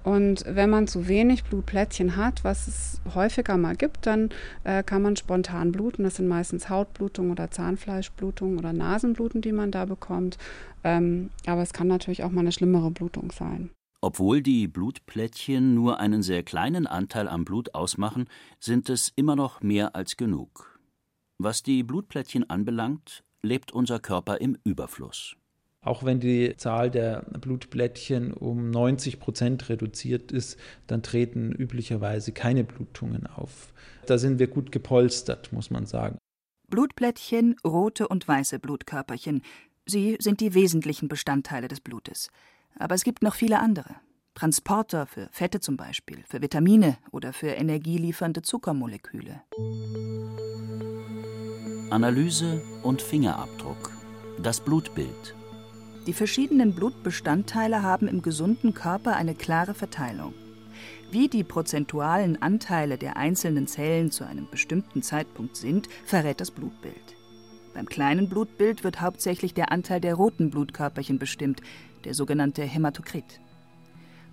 Und 0.04 0.44
wenn 0.46 0.70
man 0.70 0.86
zu 0.86 1.08
wenig 1.08 1.44
Blutplättchen 1.44 2.16
hat, 2.16 2.44
was 2.44 2.68
es 2.68 3.00
häufiger 3.14 3.56
mal 3.56 3.76
gibt, 3.76 4.06
dann 4.06 4.30
äh, 4.64 4.82
kann 4.82 5.02
man 5.02 5.16
spontan 5.16 5.72
bluten. 5.72 6.04
Das 6.04 6.16
sind 6.16 6.28
meistens 6.28 6.70
Hautblutungen 6.70 7.32
oder 7.32 7.50
Zahnfleischblutungen 7.50 8.58
oder 8.58 8.72
Nasenbluten, 8.72 9.42
die 9.42 9.52
man 9.52 9.70
da 9.70 9.84
bekommt. 9.84 10.38
Ähm, 10.84 11.30
aber 11.46 11.62
es 11.62 11.72
kann 11.72 11.88
natürlich 11.88 12.24
auch 12.24 12.30
mal 12.30 12.40
eine 12.40 12.52
schlimmere 12.52 12.90
Blutung 12.90 13.32
sein. 13.32 13.70
Obwohl 14.00 14.42
die 14.42 14.68
Blutplättchen 14.68 15.74
nur 15.74 15.98
einen 15.98 16.22
sehr 16.22 16.44
kleinen 16.44 16.86
Anteil 16.86 17.26
am 17.26 17.44
Blut 17.44 17.74
ausmachen, 17.74 18.28
sind 18.60 18.88
es 18.88 19.12
immer 19.16 19.34
noch 19.34 19.60
mehr 19.60 19.96
als 19.96 20.16
genug. 20.16 20.77
Was 21.40 21.62
die 21.62 21.84
Blutplättchen 21.84 22.50
anbelangt, 22.50 23.22
lebt 23.42 23.70
unser 23.70 24.00
Körper 24.00 24.40
im 24.40 24.58
Überfluss. 24.64 25.36
Auch 25.80 26.02
wenn 26.02 26.18
die 26.18 26.56
Zahl 26.56 26.90
der 26.90 27.22
Blutplättchen 27.40 28.32
um 28.32 28.70
90 28.70 29.20
Prozent 29.20 29.68
reduziert 29.68 30.32
ist, 30.32 30.58
dann 30.88 31.04
treten 31.04 31.52
üblicherweise 31.52 32.32
keine 32.32 32.64
Blutungen 32.64 33.28
auf. 33.28 33.72
Da 34.06 34.18
sind 34.18 34.40
wir 34.40 34.48
gut 34.48 34.72
gepolstert, 34.72 35.52
muss 35.52 35.70
man 35.70 35.86
sagen. 35.86 36.18
Blutplättchen, 36.68 37.54
rote 37.64 38.08
und 38.08 38.26
weiße 38.26 38.58
Blutkörperchen. 38.58 39.42
Sie 39.86 40.16
sind 40.18 40.40
die 40.40 40.54
wesentlichen 40.54 41.08
Bestandteile 41.08 41.68
des 41.68 41.80
Blutes. 41.80 42.30
Aber 42.80 42.96
es 42.96 43.04
gibt 43.04 43.22
noch 43.22 43.36
viele 43.36 43.60
andere. 43.60 43.94
Transporter 44.34 45.06
für 45.06 45.28
Fette 45.30 45.60
zum 45.60 45.76
Beispiel, 45.76 46.24
für 46.28 46.42
Vitamine 46.42 46.98
oder 47.12 47.32
für 47.32 47.48
energieliefernde 47.48 48.42
Zuckermoleküle. 48.42 49.42
Analyse 51.90 52.60
und 52.82 53.00
Fingerabdruck. 53.00 53.92
Das 54.42 54.60
Blutbild. 54.60 55.34
Die 56.06 56.12
verschiedenen 56.12 56.74
Blutbestandteile 56.74 57.82
haben 57.82 58.08
im 58.08 58.20
gesunden 58.20 58.74
Körper 58.74 59.16
eine 59.16 59.34
klare 59.34 59.72
Verteilung. 59.72 60.34
Wie 61.10 61.28
die 61.28 61.44
prozentualen 61.44 62.42
Anteile 62.42 62.98
der 62.98 63.16
einzelnen 63.16 63.66
Zellen 63.66 64.10
zu 64.10 64.26
einem 64.26 64.48
bestimmten 64.50 65.02
Zeitpunkt 65.02 65.56
sind, 65.56 65.88
verrät 66.04 66.42
das 66.42 66.50
Blutbild. 66.50 67.16
Beim 67.72 67.86
kleinen 67.86 68.28
Blutbild 68.28 68.84
wird 68.84 69.00
hauptsächlich 69.00 69.54
der 69.54 69.72
Anteil 69.72 70.02
der 70.02 70.14
roten 70.14 70.50
Blutkörperchen 70.50 71.18
bestimmt, 71.18 71.62
der 72.04 72.12
sogenannte 72.12 72.64
Hämatokrit. 72.64 73.40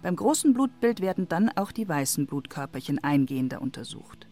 Beim 0.01 0.17
großen 0.17 0.53
Blutbild 0.53 0.99
werden 0.99 1.29
dann 1.29 1.49
auch 1.55 1.71
die 1.71 1.87
weißen 1.87 2.25
Blutkörperchen 2.25 3.01
eingehender 3.01 3.61
untersucht. 3.61 4.27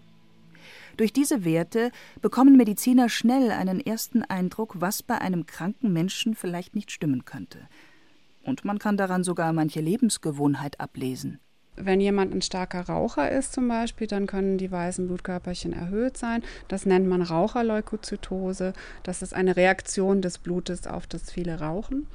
Durch 0.98 1.12
diese 1.12 1.44
Werte 1.44 1.92
bekommen 2.22 2.56
Mediziner 2.56 3.10
schnell 3.10 3.52
einen 3.52 3.80
ersten 3.80 4.24
Eindruck, 4.24 4.80
was 4.80 5.02
bei 5.02 5.20
einem 5.20 5.46
kranken 5.46 5.92
Menschen 5.92 6.36
vielleicht 6.36 6.76
nicht 6.76 6.92
stimmen 6.92 7.26
könnte. 7.26 7.60
Und 8.44 8.66
man 8.66 8.78
kann 8.78 8.98
daran 8.98 9.24
sogar 9.24 9.54
manche 9.54 9.82
Lebensgewohnheit 9.82 10.80
ablesen. 10.80 11.40
Wenn 11.76 12.00
jemand 12.00 12.36
ein 12.36 12.44
starker 12.44 12.82
Raucher 12.82 13.32
ist 13.32 13.54
zum 13.54 13.68
Beispiel, 13.68 14.06
dann 14.06 14.28
können 14.28 14.60
die 14.60 14.72
weißen 14.72 15.08
Blutkörperchen 15.08 15.74
erhöht 15.74 16.18
sein. 16.18 16.44
Das 16.68 16.86
nennt 16.86 17.08
man 17.08 17.24
Raucherleukozytose. 17.24 18.74
Das 19.02 19.24
ist 19.24 19.34
eine 19.34 19.56
Reaktion 19.56 20.22
des 20.22 20.38
Blutes 20.38 20.86
auf 20.86 21.08
das 21.08 21.32
viele 21.32 21.60
Rauchen. 21.60 22.06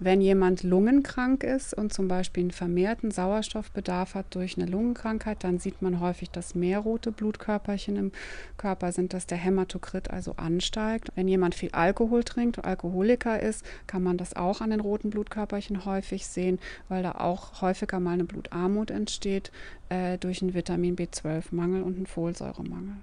Wenn 0.00 0.20
jemand 0.20 0.62
lungenkrank 0.62 1.42
ist 1.42 1.74
und 1.74 1.92
zum 1.92 2.06
Beispiel 2.06 2.44
einen 2.44 2.50
vermehrten 2.52 3.10
Sauerstoffbedarf 3.10 4.14
hat 4.14 4.32
durch 4.36 4.56
eine 4.56 4.70
Lungenkrankheit, 4.70 5.42
dann 5.42 5.58
sieht 5.58 5.82
man 5.82 5.98
häufig, 5.98 6.30
dass 6.30 6.54
mehr 6.54 6.78
rote 6.78 7.10
Blutkörperchen 7.10 7.96
im 7.96 8.12
Körper 8.56 8.92
sind, 8.92 9.12
dass 9.12 9.26
der 9.26 9.38
Hämatokrit 9.38 10.10
also 10.10 10.34
ansteigt. 10.36 11.10
Wenn 11.16 11.26
jemand 11.26 11.56
viel 11.56 11.70
Alkohol 11.72 12.22
trinkt 12.22 12.58
und 12.58 12.64
Alkoholiker 12.64 13.40
ist, 13.40 13.64
kann 13.88 14.04
man 14.04 14.18
das 14.18 14.36
auch 14.36 14.60
an 14.60 14.70
den 14.70 14.78
roten 14.78 15.10
Blutkörperchen 15.10 15.84
häufig 15.84 16.28
sehen, 16.28 16.60
weil 16.88 17.02
da 17.02 17.12
auch 17.12 17.60
häufiger 17.60 17.98
mal 17.98 18.12
eine 18.12 18.24
Blutarmut 18.24 18.92
entsteht 18.92 19.50
äh, 19.88 20.16
durch 20.16 20.42
einen 20.42 20.54
Vitamin 20.54 20.94
B12-Mangel 20.94 21.82
und 21.82 21.96
einen 21.96 22.06
Folsäuremangel. 22.06 22.98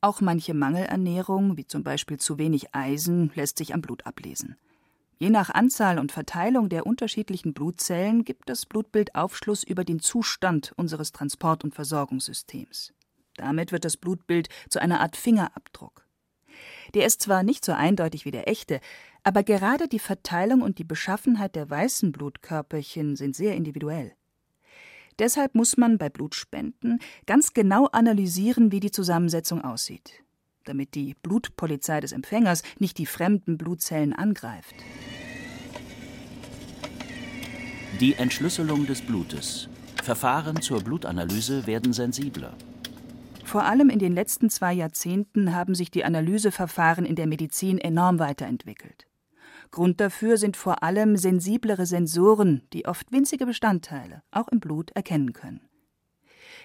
Auch 0.00 0.20
manche 0.20 0.54
Mangelernährung, 0.54 1.56
wie 1.56 1.66
zum 1.68 1.84
Beispiel 1.84 2.18
zu 2.18 2.36
wenig 2.36 2.74
Eisen, 2.74 3.30
lässt 3.36 3.58
sich 3.58 3.72
am 3.72 3.80
Blut 3.80 4.04
ablesen. 4.04 4.56
Je 5.22 5.30
nach 5.30 5.50
Anzahl 5.50 6.00
und 6.00 6.10
Verteilung 6.10 6.68
der 6.68 6.84
unterschiedlichen 6.84 7.54
Blutzellen 7.54 8.24
gibt 8.24 8.48
das 8.48 8.66
Blutbild 8.66 9.14
Aufschluss 9.14 9.62
über 9.62 9.84
den 9.84 10.00
Zustand 10.00 10.72
unseres 10.74 11.12
Transport- 11.12 11.62
und 11.62 11.76
Versorgungssystems. 11.76 12.92
Damit 13.36 13.70
wird 13.70 13.84
das 13.84 13.96
Blutbild 13.96 14.48
zu 14.68 14.82
einer 14.82 14.98
Art 14.98 15.14
Fingerabdruck. 15.14 16.08
Der 16.94 17.06
ist 17.06 17.22
zwar 17.22 17.44
nicht 17.44 17.64
so 17.64 17.70
eindeutig 17.70 18.24
wie 18.24 18.32
der 18.32 18.48
echte, 18.48 18.80
aber 19.22 19.44
gerade 19.44 19.86
die 19.86 20.00
Verteilung 20.00 20.60
und 20.60 20.78
die 20.78 20.84
Beschaffenheit 20.84 21.54
der 21.54 21.70
weißen 21.70 22.10
Blutkörperchen 22.10 23.14
sind 23.14 23.36
sehr 23.36 23.54
individuell. 23.54 24.16
Deshalb 25.20 25.54
muss 25.54 25.76
man 25.76 25.98
bei 25.98 26.08
Blutspenden 26.08 26.98
ganz 27.26 27.54
genau 27.54 27.86
analysieren, 27.86 28.72
wie 28.72 28.80
die 28.80 28.90
Zusammensetzung 28.90 29.62
aussieht, 29.62 30.21
damit 30.64 30.94
die 30.94 31.14
Blutpolizei 31.22 32.00
des 32.00 32.12
Empfängers 32.12 32.62
nicht 32.78 32.98
die 32.98 33.06
fremden 33.06 33.58
Blutzellen 33.58 34.12
angreift. 34.12 34.74
Die 38.00 38.14
Entschlüsselung 38.14 38.86
des 38.86 39.02
Blutes. 39.02 39.68
Verfahren 40.02 40.60
zur 40.60 40.82
Blutanalyse 40.82 41.66
werden 41.66 41.92
sensibler. 41.92 42.56
Vor 43.44 43.64
allem 43.64 43.90
in 43.90 43.98
den 43.98 44.14
letzten 44.14 44.50
zwei 44.50 44.72
Jahrzehnten 44.72 45.54
haben 45.54 45.74
sich 45.74 45.90
die 45.90 46.04
Analyseverfahren 46.04 47.04
in 47.04 47.16
der 47.16 47.26
Medizin 47.26 47.78
enorm 47.78 48.18
weiterentwickelt. 48.18 49.06
Grund 49.70 50.00
dafür 50.00 50.36
sind 50.36 50.56
vor 50.56 50.82
allem 50.82 51.16
sensiblere 51.16 51.86
Sensoren, 51.86 52.62
die 52.72 52.86
oft 52.86 53.12
winzige 53.12 53.46
Bestandteile, 53.46 54.22
auch 54.30 54.48
im 54.48 54.58
Blut, 54.58 54.90
erkennen 54.92 55.32
können. 55.32 55.60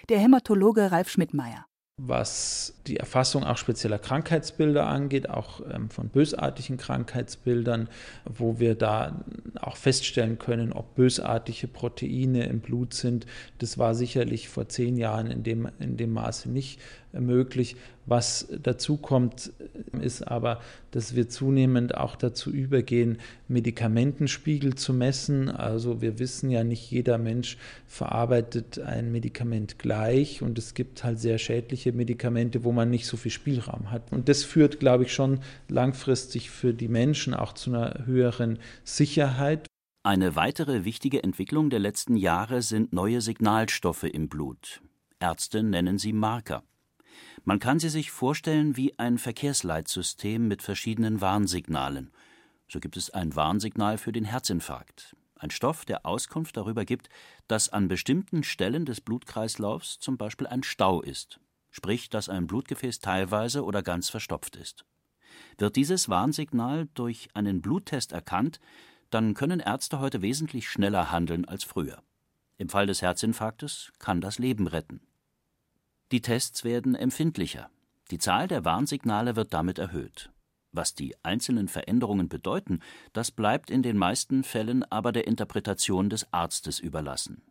Der 0.08 0.18
Hämatologe 0.18 0.90
Ralf 0.90 1.08
Schmidtmeier 1.10 1.67
was 1.98 2.74
die 2.86 2.96
Erfassung 2.96 3.42
auch 3.42 3.56
spezieller 3.56 3.98
Krankheitsbilder 3.98 4.86
angeht, 4.86 5.28
auch 5.28 5.60
ähm, 5.68 5.90
von 5.90 6.08
bösartigen 6.08 6.76
Krankheitsbildern, 6.76 7.88
wo 8.24 8.60
wir 8.60 8.76
da 8.76 9.24
auch 9.60 9.76
feststellen 9.76 10.38
können, 10.38 10.72
ob 10.72 10.94
bösartige 10.94 11.66
Proteine 11.66 12.46
im 12.46 12.60
Blut 12.60 12.94
sind. 12.94 13.26
Das 13.58 13.78
war 13.78 13.96
sicherlich 13.96 14.48
vor 14.48 14.68
zehn 14.68 14.96
Jahren 14.96 15.26
in 15.26 15.42
dem, 15.42 15.68
in 15.80 15.96
dem 15.96 16.12
Maße 16.12 16.48
nicht 16.48 16.80
möglich. 17.12 17.76
Was 18.06 18.48
dazu 18.62 18.96
kommt, 18.96 19.52
ist 20.00 20.22
aber, 20.22 20.60
dass 20.92 21.14
wir 21.14 21.28
zunehmend 21.28 21.94
auch 21.94 22.16
dazu 22.16 22.50
übergehen, 22.50 23.18
Medikamentenspiegel 23.48 24.76
zu 24.76 24.94
messen. 24.94 25.50
Also 25.50 26.00
wir 26.00 26.18
wissen 26.18 26.50
ja, 26.50 26.64
nicht 26.64 26.90
jeder 26.90 27.18
Mensch 27.18 27.58
verarbeitet 27.86 28.78
ein 28.78 29.12
Medikament 29.12 29.78
gleich 29.78 30.40
und 30.40 30.58
es 30.58 30.72
gibt 30.72 31.04
halt 31.04 31.20
sehr 31.20 31.36
schädliche 31.38 31.92
Medikamente, 31.92 32.64
wo 32.64 32.72
man 32.72 32.88
nicht 32.88 33.06
so 33.06 33.18
viel 33.18 33.32
Spielraum 33.32 33.90
hat. 33.90 34.10
Und 34.10 34.28
das 34.28 34.42
führt, 34.44 34.80
glaube 34.80 35.04
ich, 35.04 35.12
schon 35.12 35.40
langfristig 35.68 36.50
für 36.50 36.72
die 36.72 36.88
Menschen 36.88 37.34
auch 37.34 37.52
zu 37.52 37.70
einer 37.70 38.06
höheren 38.06 38.58
Sicherheit. 38.84 39.66
Eine 40.02 40.36
weitere 40.36 40.86
wichtige 40.86 41.22
Entwicklung 41.22 41.68
der 41.68 41.80
letzten 41.80 42.16
Jahre 42.16 42.62
sind 42.62 42.94
neue 42.94 43.20
Signalstoffe 43.20 44.04
im 44.04 44.30
Blut. 44.30 44.80
Ärzte 45.20 45.62
nennen 45.62 45.98
sie 45.98 46.14
Marker. 46.14 46.62
Man 47.44 47.58
kann 47.58 47.78
sie 47.78 47.88
sich 47.88 48.10
vorstellen 48.10 48.76
wie 48.76 48.98
ein 48.98 49.18
Verkehrsleitsystem 49.18 50.46
mit 50.46 50.62
verschiedenen 50.62 51.20
Warnsignalen. 51.20 52.10
So 52.68 52.80
gibt 52.80 52.96
es 52.96 53.10
ein 53.10 53.34
Warnsignal 53.34 53.96
für 53.96 54.12
den 54.12 54.24
Herzinfarkt, 54.24 55.16
ein 55.36 55.50
Stoff, 55.50 55.84
der 55.84 56.04
Auskunft 56.04 56.56
darüber 56.56 56.84
gibt, 56.84 57.08
dass 57.46 57.70
an 57.70 57.88
bestimmten 57.88 58.42
Stellen 58.42 58.84
des 58.84 59.00
Blutkreislaufs 59.00 59.98
zum 59.98 60.18
Beispiel 60.18 60.46
ein 60.46 60.62
Stau 60.62 61.00
ist, 61.00 61.40
sprich, 61.70 62.10
dass 62.10 62.28
ein 62.28 62.46
Blutgefäß 62.46 62.98
teilweise 62.98 63.64
oder 63.64 63.82
ganz 63.82 64.10
verstopft 64.10 64.56
ist. 64.56 64.84
Wird 65.56 65.76
dieses 65.76 66.08
Warnsignal 66.08 66.88
durch 66.94 67.28
einen 67.34 67.62
Bluttest 67.62 68.12
erkannt, 68.12 68.60
dann 69.10 69.34
können 69.34 69.60
Ärzte 69.60 70.00
heute 70.00 70.20
wesentlich 70.20 70.68
schneller 70.68 71.10
handeln 71.10 71.46
als 71.46 71.64
früher. 71.64 72.02
Im 72.58 72.68
Fall 72.68 72.86
des 72.86 73.00
Herzinfarktes 73.00 73.92
kann 73.98 74.20
das 74.20 74.38
Leben 74.38 74.66
retten. 74.66 75.00
Die 76.10 76.22
Tests 76.22 76.64
werden 76.64 76.94
empfindlicher. 76.94 77.68
Die 78.10 78.16
Zahl 78.16 78.48
der 78.48 78.64
Warnsignale 78.64 79.36
wird 79.36 79.52
damit 79.52 79.78
erhöht. 79.78 80.30
Was 80.72 80.94
die 80.94 81.14
einzelnen 81.22 81.68
Veränderungen 81.68 82.30
bedeuten, 82.30 82.80
das 83.12 83.30
bleibt 83.30 83.68
in 83.70 83.82
den 83.82 83.98
meisten 83.98 84.42
Fällen 84.42 84.84
aber 84.84 85.12
der 85.12 85.26
Interpretation 85.26 86.08
des 86.08 86.32
Arztes 86.32 86.78
überlassen. 86.78 87.42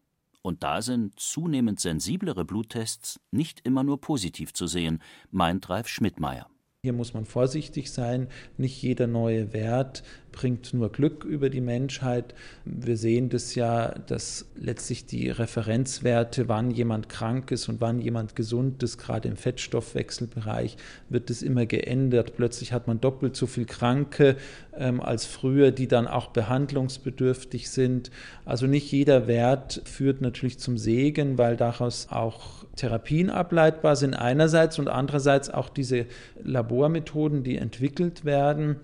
Und 0.41 0.63
da 0.63 0.81
sind 0.81 1.19
zunehmend 1.19 1.79
sensiblere 1.79 2.45
Bluttests 2.45 3.19
nicht 3.29 3.59
immer 3.63 3.83
nur 3.83 4.01
positiv 4.01 4.53
zu 4.53 4.65
sehen, 4.65 5.03
meint 5.29 5.69
Ralf 5.69 5.87
Schmidtmeier. 5.87 6.47
Hier 6.83 6.93
muss 6.93 7.13
man 7.13 7.25
vorsichtig 7.25 7.91
sein. 7.91 8.27
Nicht 8.55 8.81
jeder 8.81 9.07
neue 9.07 9.51
Wert 9.51 10.03
bringt 10.37 10.71
nur 10.71 10.91
Glück 10.91 11.23
über 11.23 11.49
die 11.49 11.61
Menschheit. 11.61 12.35
Wir 12.63 12.95
sehen 12.95 13.29
das 13.29 13.55
ja, 13.55 13.89
dass 14.05 14.45
letztlich 14.55 15.07
die 15.07 15.31
Referenzwerte, 15.31 16.47
wann 16.47 16.69
jemand 16.69 17.09
krank 17.09 17.49
ist 17.49 17.67
und 17.69 17.81
wann 17.81 17.99
jemand 17.99 18.35
gesund 18.35 18.83
ist, 18.83 18.99
gerade 18.99 19.29
im 19.29 19.35
Fettstoffwechselbereich, 19.35 20.77
wird 21.09 21.31
es 21.31 21.41
immer 21.41 21.65
geändert. 21.65 22.35
Plötzlich 22.37 22.71
hat 22.71 22.85
man 22.85 23.01
doppelt 23.01 23.35
so 23.35 23.47
viel 23.47 23.65
Kranke 23.65 24.35
ähm, 24.77 25.01
als 25.01 25.25
früher, 25.25 25.71
die 25.71 25.87
dann 25.87 26.05
auch 26.05 26.27
behandlungsbedürftig 26.27 27.71
sind. 27.71 28.11
Also 28.45 28.67
nicht 28.67 28.91
jeder 28.91 29.25
Wert 29.25 29.81
führt 29.85 30.21
natürlich 30.21 30.59
zum 30.59 30.77
Segen, 30.77 31.39
weil 31.39 31.57
daraus 31.57 32.09
auch 32.11 32.63
Therapien 32.75 33.31
ableitbar 33.31 33.95
sind 33.95 34.13
einerseits 34.13 34.77
und 34.77 34.87
andererseits 34.87 35.49
auch 35.49 35.69
diese 35.69 36.05
Labormethoden, 36.43 37.43
die 37.43 37.57
entwickelt 37.57 38.23
werden, 38.23 38.75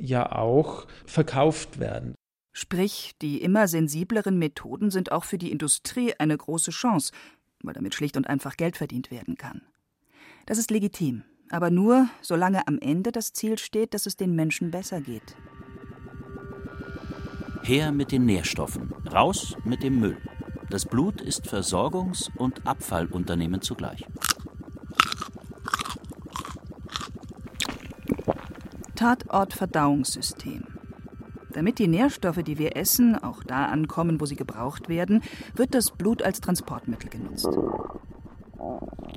ja 0.00 0.32
auch 0.32 0.86
verkauft 1.06 1.78
werden. 1.78 2.14
Sprich, 2.52 3.14
die 3.22 3.42
immer 3.42 3.68
sensibleren 3.68 4.38
Methoden 4.38 4.90
sind 4.90 5.12
auch 5.12 5.24
für 5.24 5.38
die 5.38 5.52
Industrie 5.52 6.14
eine 6.18 6.36
große 6.36 6.72
Chance, 6.72 7.12
weil 7.62 7.74
damit 7.74 7.94
schlicht 7.94 8.16
und 8.16 8.26
einfach 8.26 8.56
Geld 8.56 8.76
verdient 8.76 9.10
werden 9.10 9.36
kann. 9.36 9.62
Das 10.46 10.58
ist 10.58 10.70
legitim, 10.70 11.22
aber 11.50 11.70
nur, 11.70 12.08
solange 12.22 12.66
am 12.66 12.78
Ende 12.80 13.12
das 13.12 13.32
Ziel 13.32 13.58
steht, 13.58 13.94
dass 13.94 14.06
es 14.06 14.16
den 14.16 14.34
Menschen 14.34 14.70
besser 14.70 15.00
geht. 15.00 15.36
Her 17.62 17.92
mit 17.92 18.10
den 18.10 18.24
Nährstoffen, 18.24 18.92
raus 19.12 19.56
mit 19.64 19.82
dem 19.82 20.00
Müll. 20.00 20.16
Das 20.70 20.86
Blut 20.86 21.20
ist 21.20 21.46
Versorgungs- 21.46 22.30
und 22.36 22.66
Abfallunternehmen 22.66 23.60
zugleich. 23.60 24.06
Tatort-Verdauungssystem. 29.00 30.62
Damit 31.54 31.78
die 31.78 31.88
Nährstoffe, 31.88 32.42
die 32.42 32.58
wir 32.58 32.76
essen, 32.76 33.16
auch 33.16 33.42
da 33.42 33.64
ankommen, 33.64 34.20
wo 34.20 34.26
sie 34.26 34.36
gebraucht 34.36 34.90
werden, 34.90 35.22
wird 35.54 35.74
das 35.74 35.90
Blut 35.90 36.22
als 36.22 36.42
Transportmittel 36.42 37.08
genutzt. 37.08 37.48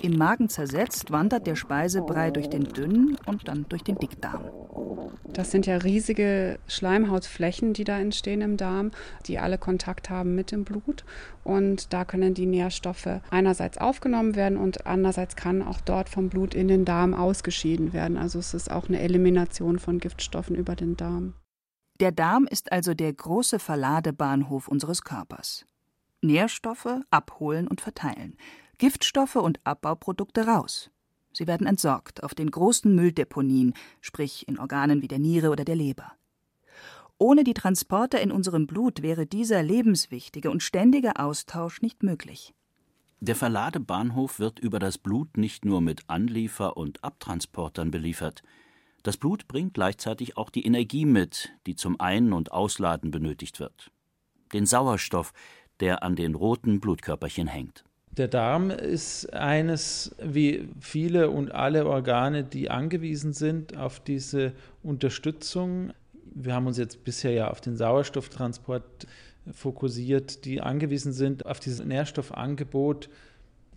Im 0.02 0.18
Magen 0.18 0.48
zersetzt 0.48 1.12
wandert 1.12 1.48
der 1.48 1.58
Speisebrei 1.58 2.32
durch 2.32 2.50
den 2.50 2.64
Dünn- 2.64 3.18
und 3.26 3.50
dann 3.50 3.66
durch 3.68 3.84
den 3.84 3.98
Dickdarm. 3.98 4.46
Das 5.34 5.50
sind 5.50 5.66
ja 5.66 5.78
riesige 5.78 6.60
Schleimhautflächen, 6.68 7.74
die 7.74 7.84
da 7.84 8.00
entstehen 8.00 8.42
im 8.42 8.56
Darm, 8.56 8.92
die 9.26 9.40
alle 9.40 9.58
Kontakt 9.58 10.12
haben 10.12 10.36
mit 10.36 10.52
dem 10.52 10.64
Blut. 10.64 11.04
Und 11.44 11.92
da 11.92 12.06
können 12.06 12.36
die 12.36 12.46
Nährstoffe 12.46 13.20
einerseits 13.32 13.80
aufgenommen 13.80 14.36
werden 14.36 14.60
und 14.60 14.86
andererseits 14.86 15.36
kann 15.36 15.64
auch 15.64 15.82
dort 15.82 16.10
vom 16.10 16.30
Blut 16.30 16.54
in 16.54 16.68
den 16.68 16.86
Darm 16.86 17.16
ausgeschieden 17.16 17.94
werden. 17.94 18.16
Also 18.16 18.38
es 18.38 18.54
ist 18.54 18.70
auch 18.70 18.88
eine 18.88 19.00
Elimination 19.00 19.80
von 19.80 19.98
Giftstoffen 19.98 20.56
über 20.56 20.76
den 20.76 20.98
Darm. 20.98 21.34
Der 22.00 22.12
Darm 22.12 22.46
ist 22.48 22.72
also 22.72 22.94
der 22.94 23.12
große 23.12 23.58
Verladebahnhof 23.58 24.68
unseres 24.68 25.04
Körpers. 25.04 25.66
Nährstoffe 26.22 27.02
abholen 27.10 27.68
und 27.68 27.82
verteilen, 27.82 28.38
Giftstoffe 28.78 29.36
und 29.36 29.60
Abbauprodukte 29.64 30.46
raus. 30.46 30.90
Sie 31.34 31.48
werden 31.48 31.68
entsorgt 31.68 32.24
auf 32.24 32.36
den 32.36 32.50
großen 32.50 32.94
Mülldeponien, 32.94 33.74
sprich 34.02 34.48
in 34.48 34.60
Organen 34.60 35.02
wie 35.02 35.08
der 35.08 35.20
Niere 35.20 35.50
oder 35.50 35.66
der 35.66 35.76
Leber. 35.76 36.14
Ohne 37.18 37.44
die 37.44 37.54
Transporter 37.54 38.22
in 38.22 38.32
unserem 38.32 38.68
Blut 38.68 39.02
wäre 39.02 39.26
dieser 39.26 39.64
lebenswichtige 39.64 40.52
und 40.52 40.64
ständige 40.64 41.18
Austausch 41.18 41.82
nicht 41.82 42.04
möglich. 42.04 42.54
Der 43.20 43.36
Verladebahnhof 43.36 44.40
wird 44.40 44.60
über 44.60 44.80
das 44.80 44.98
Blut 44.98 45.38
nicht 45.38 45.64
nur 45.64 45.80
mit 45.80 46.10
Anliefer- 46.10 46.76
und 46.76 47.04
Abtransportern 47.04 47.90
beliefert. 47.90 48.44
Das 49.02 49.16
Blut 49.18 49.48
bringt 49.48 49.74
gleichzeitig 49.74 50.36
auch 50.38 50.50
die 50.50 50.66
Energie 50.66 51.06
mit, 51.06 51.54
die 51.66 51.76
zum 51.76 52.00
Ein- 52.00 52.34
und 52.34 52.52
Ausladen 52.52 53.12
benötigt 53.12 53.60
wird. 53.60 53.92
Den 54.52 54.66
Sauerstoff, 54.66 55.32
der 55.80 56.04
an 56.04 56.16
den 56.16 56.36
roten 56.36 56.80
Blutkörperchen 56.80 57.48
hängt. 57.48 57.86
Der 58.18 58.28
Darm 58.28 58.70
ist 58.70 59.34
eines, 59.34 60.16
wie 60.22 60.68
viele 60.80 61.32
und 61.32 61.52
alle 61.52 61.88
Organe, 61.88 62.44
die 62.44 62.70
angewiesen 62.70 63.34
sind 63.34 63.76
auf 63.76 64.00
diese 64.00 64.54
Unterstützung. 64.84 65.94
Wir 66.36 66.54
haben 66.54 66.68
uns 66.68 66.78
jetzt 66.78 67.04
bisher 67.04 67.32
ja 67.32 67.50
auf 67.50 67.60
den 67.60 67.76
Sauerstofftransport 67.76 69.08
fokussiert, 69.52 70.46
die 70.46 70.62
angewiesen 70.62 71.12
sind 71.12 71.48
auf 71.48 71.60
dieses 71.60 71.84
Nährstoffangebot, 71.84 73.10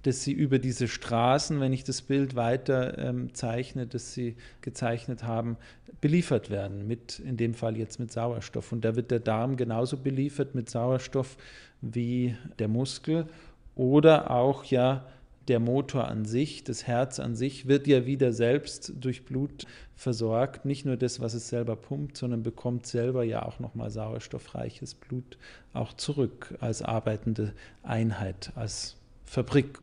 das 0.03 0.23
sie 0.23 0.33
über 0.33 0.59
diese 0.59 0.87
Straßen, 0.87 1.59
wenn 1.59 1.73
ich 1.73 1.85
das 1.85 2.03
Bild 2.03 2.37
weiter 2.37 2.99
ähm, 2.99 3.33
zeichne, 3.33 3.87
das 3.87 4.13
sie 4.13 4.37
gezeichnet 4.61 5.23
haben, 5.23 5.57
beliefert 6.03 6.51
werden, 6.51 6.87
mit 6.87 7.21
in 7.21 7.39
dem 7.39 7.55
Fall 7.55 7.79
jetzt 7.79 7.99
mit 7.99 8.13
Sauerstoff. 8.13 8.71
Und 8.71 8.85
da 8.85 8.97
wird 8.97 9.11
der 9.11 9.21
Darm 9.21 9.57
genauso 9.57 9.97
beliefert 9.97 10.55
mit 10.55 10.69
Sauerstoff 10.69 11.39
wie 11.81 12.37
der 12.59 12.69
Muskel 12.69 13.27
oder 13.77 14.33
auch 14.33 14.65
ja 14.65 15.07
der 15.49 15.61
Motor 15.61 16.09
an 16.09 16.25
sich, 16.25 16.65
das 16.65 16.87
Herz 16.87 17.21
an 17.21 17.37
sich, 17.37 17.69
wird 17.69 17.87
ja 17.87 18.05
wieder 18.05 18.33
selbst 18.33 18.93
durch 18.99 19.25
Blut 19.25 19.65
versorgt. 19.95 20.65
Nicht 20.65 20.85
nur 20.85 20.97
das, 20.97 21.21
was 21.21 21.35
es 21.35 21.49
selber 21.49 21.77
pumpt, 21.77 22.17
sondern 22.17 22.43
bekommt 22.43 22.87
selber 22.87 23.23
ja 23.23 23.45
auch 23.45 23.61
nochmal 23.61 23.91
sauerstoffreiches 23.91 24.95
Blut 24.95 25.39
auch 25.73 25.93
zurück 25.93 26.57
als 26.61 26.83
arbeitende 26.83 27.53
Einheit, 27.85 28.53
als 28.57 28.97
Fabrik. 29.25 29.79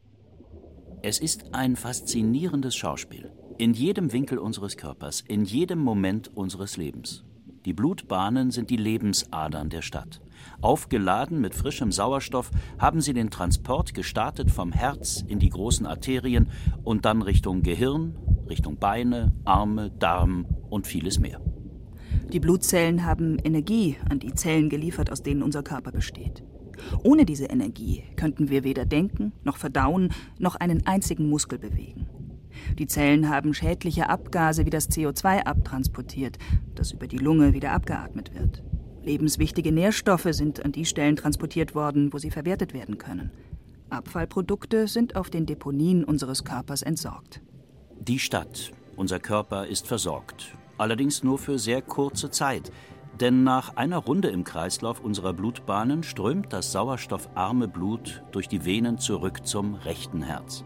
Es 1.02 1.20
ist 1.20 1.54
ein 1.54 1.76
faszinierendes 1.76 2.76
Schauspiel. 2.76 3.32
In 3.58 3.74
jedem 3.74 4.12
Winkel 4.12 4.40
unseres 4.40 4.78
Körpers, 4.78 5.22
in 5.22 5.46
jedem 5.46 5.80
Moment 5.80 6.36
unseres 6.36 6.76
Lebens. 6.76 7.24
Die 7.66 7.74
Blutbahnen 7.74 8.52
sind 8.52 8.70
die 8.70 8.78
Lebensadern 8.78 9.70
der 9.70 9.82
Stadt. 9.82 10.23
Aufgeladen 10.62 11.42
mit 11.42 11.56
frischem 11.56 11.92
Sauerstoff 11.92 12.52
haben 12.80 13.02
sie 13.02 13.14
den 13.14 13.30
Transport 13.30 13.94
gestartet 13.94 14.52
vom 14.52 14.72
Herz 14.72 15.24
in 15.28 15.40
die 15.40 15.50
großen 15.50 15.86
Arterien 15.86 16.50
und 16.84 17.06
dann 17.06 17.22
Richtung 17.22 17.64
Gehirn, 17.64 18.16
Richtung 18.50 18.78
Beine, 18.78 19.34
Arme, 19.46 19.92
Darm 20.00 20.46
und 20.70 20.88
vieles 20.88 21.20
mehr. 21.20 21.42
Die 22.32 22.40
Blutzellen 22.40 23.06
haben 23.06 23.38
Energie 23.40 23.98
an 24.10 24.20
die 24.20 24.34
Zellen 24.34 24.70
geliefert, 24.70 25.12
aus 25.12 25.24
denen 25.24 25.44
unser 25.44 25.64
Körper 25.64 25.92
besteht. 25.92 26.44
Ohne 27.04 27.26
diese 27.26 27.46
Energie 27.46 28.04
könnten 28.16 28.50
wir 28.50 28.64
weder 28.64 28.86
denken, 28.86 29.34
noch 29.44 29.58
verdauen, 29.58 30.10
noch 30.40 30.56
einen 30.56 30.86
einzigen 30.86 31.30
Muskel 31.30 31.60
bewegen. 31.60 32.08
Die 32.78 32.88
Zellen 32.88 33.30
haben 33.30 33.54
schädliche 33.54 34.10
Abgase 34.10 34.66
wie 34.66 34.70
das 34.70 34.90
CO2 34.90 35.44
abtransportiert, 35.44 36.38
das 36.76 36.92
über 36.92 37.08
die 37.08 37.18
Lunge 37.18 37.54
wieder 37.54 37.72
abgeatmet 37.72 38.34
wird. 38.34 38.64
Lebenswichtige 39.06 39.72
Nährstoffe 39.72 40.28
sind 40.30 40.64
an 40.64 40.72
die 40.72 40.86
Stellen 40.86 41.16
transportiert 41.16 41.76
worden, 41.76 42.14
wo 42.14 42.18
sie 42.18 42.32
verwertet 42.32 42.74
werden 42.74 42.98
können. 42.98 43.32
Abfallprodukte 43.90 44.88
sind 44.88 45.16
auf 45.16 45.30
den 45.30 45.46
Deponien 45.46 46.04
unseres 46.04 46.44
Körpers 46.44 46.82
entsorgt. 46.82 47.42
Die 48.00 48.20
Stadt, 48.20 48.72
unser 48.96 49.20
Körper 49.20 49.68
ist 49.68 49.88
versorgt, 49.88 50.56
allerdings 50.78 51.24
nur 51.24 51.38
für 51.38 51.60
sehr 51.60 51.82
kurze 51.82 52.32
Zeit, 52.32 52.72
denn 53.20 53.44
nach 53.44 53.76
einer 53.76 53.98
Runde 53.98 54.30
im 54.30 54.44
Kreislauf 54.44 55.00
unserer 55.00 55.34
Blutbahnen 55.34 56.02
strömt 56.04 56.52
das 56.52 56.72
sauerstoffarme 56.72 57.68
Blut 57.68 58.24
durch 58.32 58.48
die 58.48 58.66
Venen 58.66 58.98
zurück 58.98 59.46
zum 59.46 59.76
rechten 59.76 60.24
Herz. 60.24 60.64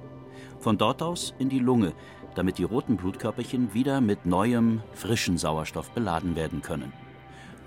Von 0.60 0.78
dort 0.78 1.02
aus 1.02 1.34
in 1.39 1.50
die 1.50 1.60
Lunge, 1.60 1.93
damit 2.36 2.58
die 2.58 2.63
roten 2.63 2.97
Blutkörperchen 2.97 3.73
wieder 3.73 4.00
mit 4.00 4.26
neuem, 4.26 4.82
frischen 4.93 5.38
Sauerstoff 5.38 5.91
beladen 5.91 6.36
werden 6.36 6.62
können. 6.62 6.93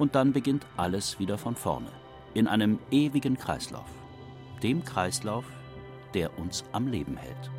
Und 0.00 0.14
dann 0.14 0.32
beginnt 0.32 0.64
alles 0.78 1.18
wieder 1.18 1.36
von 1.36 1.54
vorne, 1.54 1.90
in 2.32 2.48
einem 2.48 2.78
ewigen 2.90 3.36
Kreislauf. 3.36 3.90
Dem 4.62 4.82
Kreislauf, 4.82 5.44
der 6.14 6.38
uns 6.38 6.64
am 6.72 6.88
Leben 6.88 7.18
hält. 7.18 7.50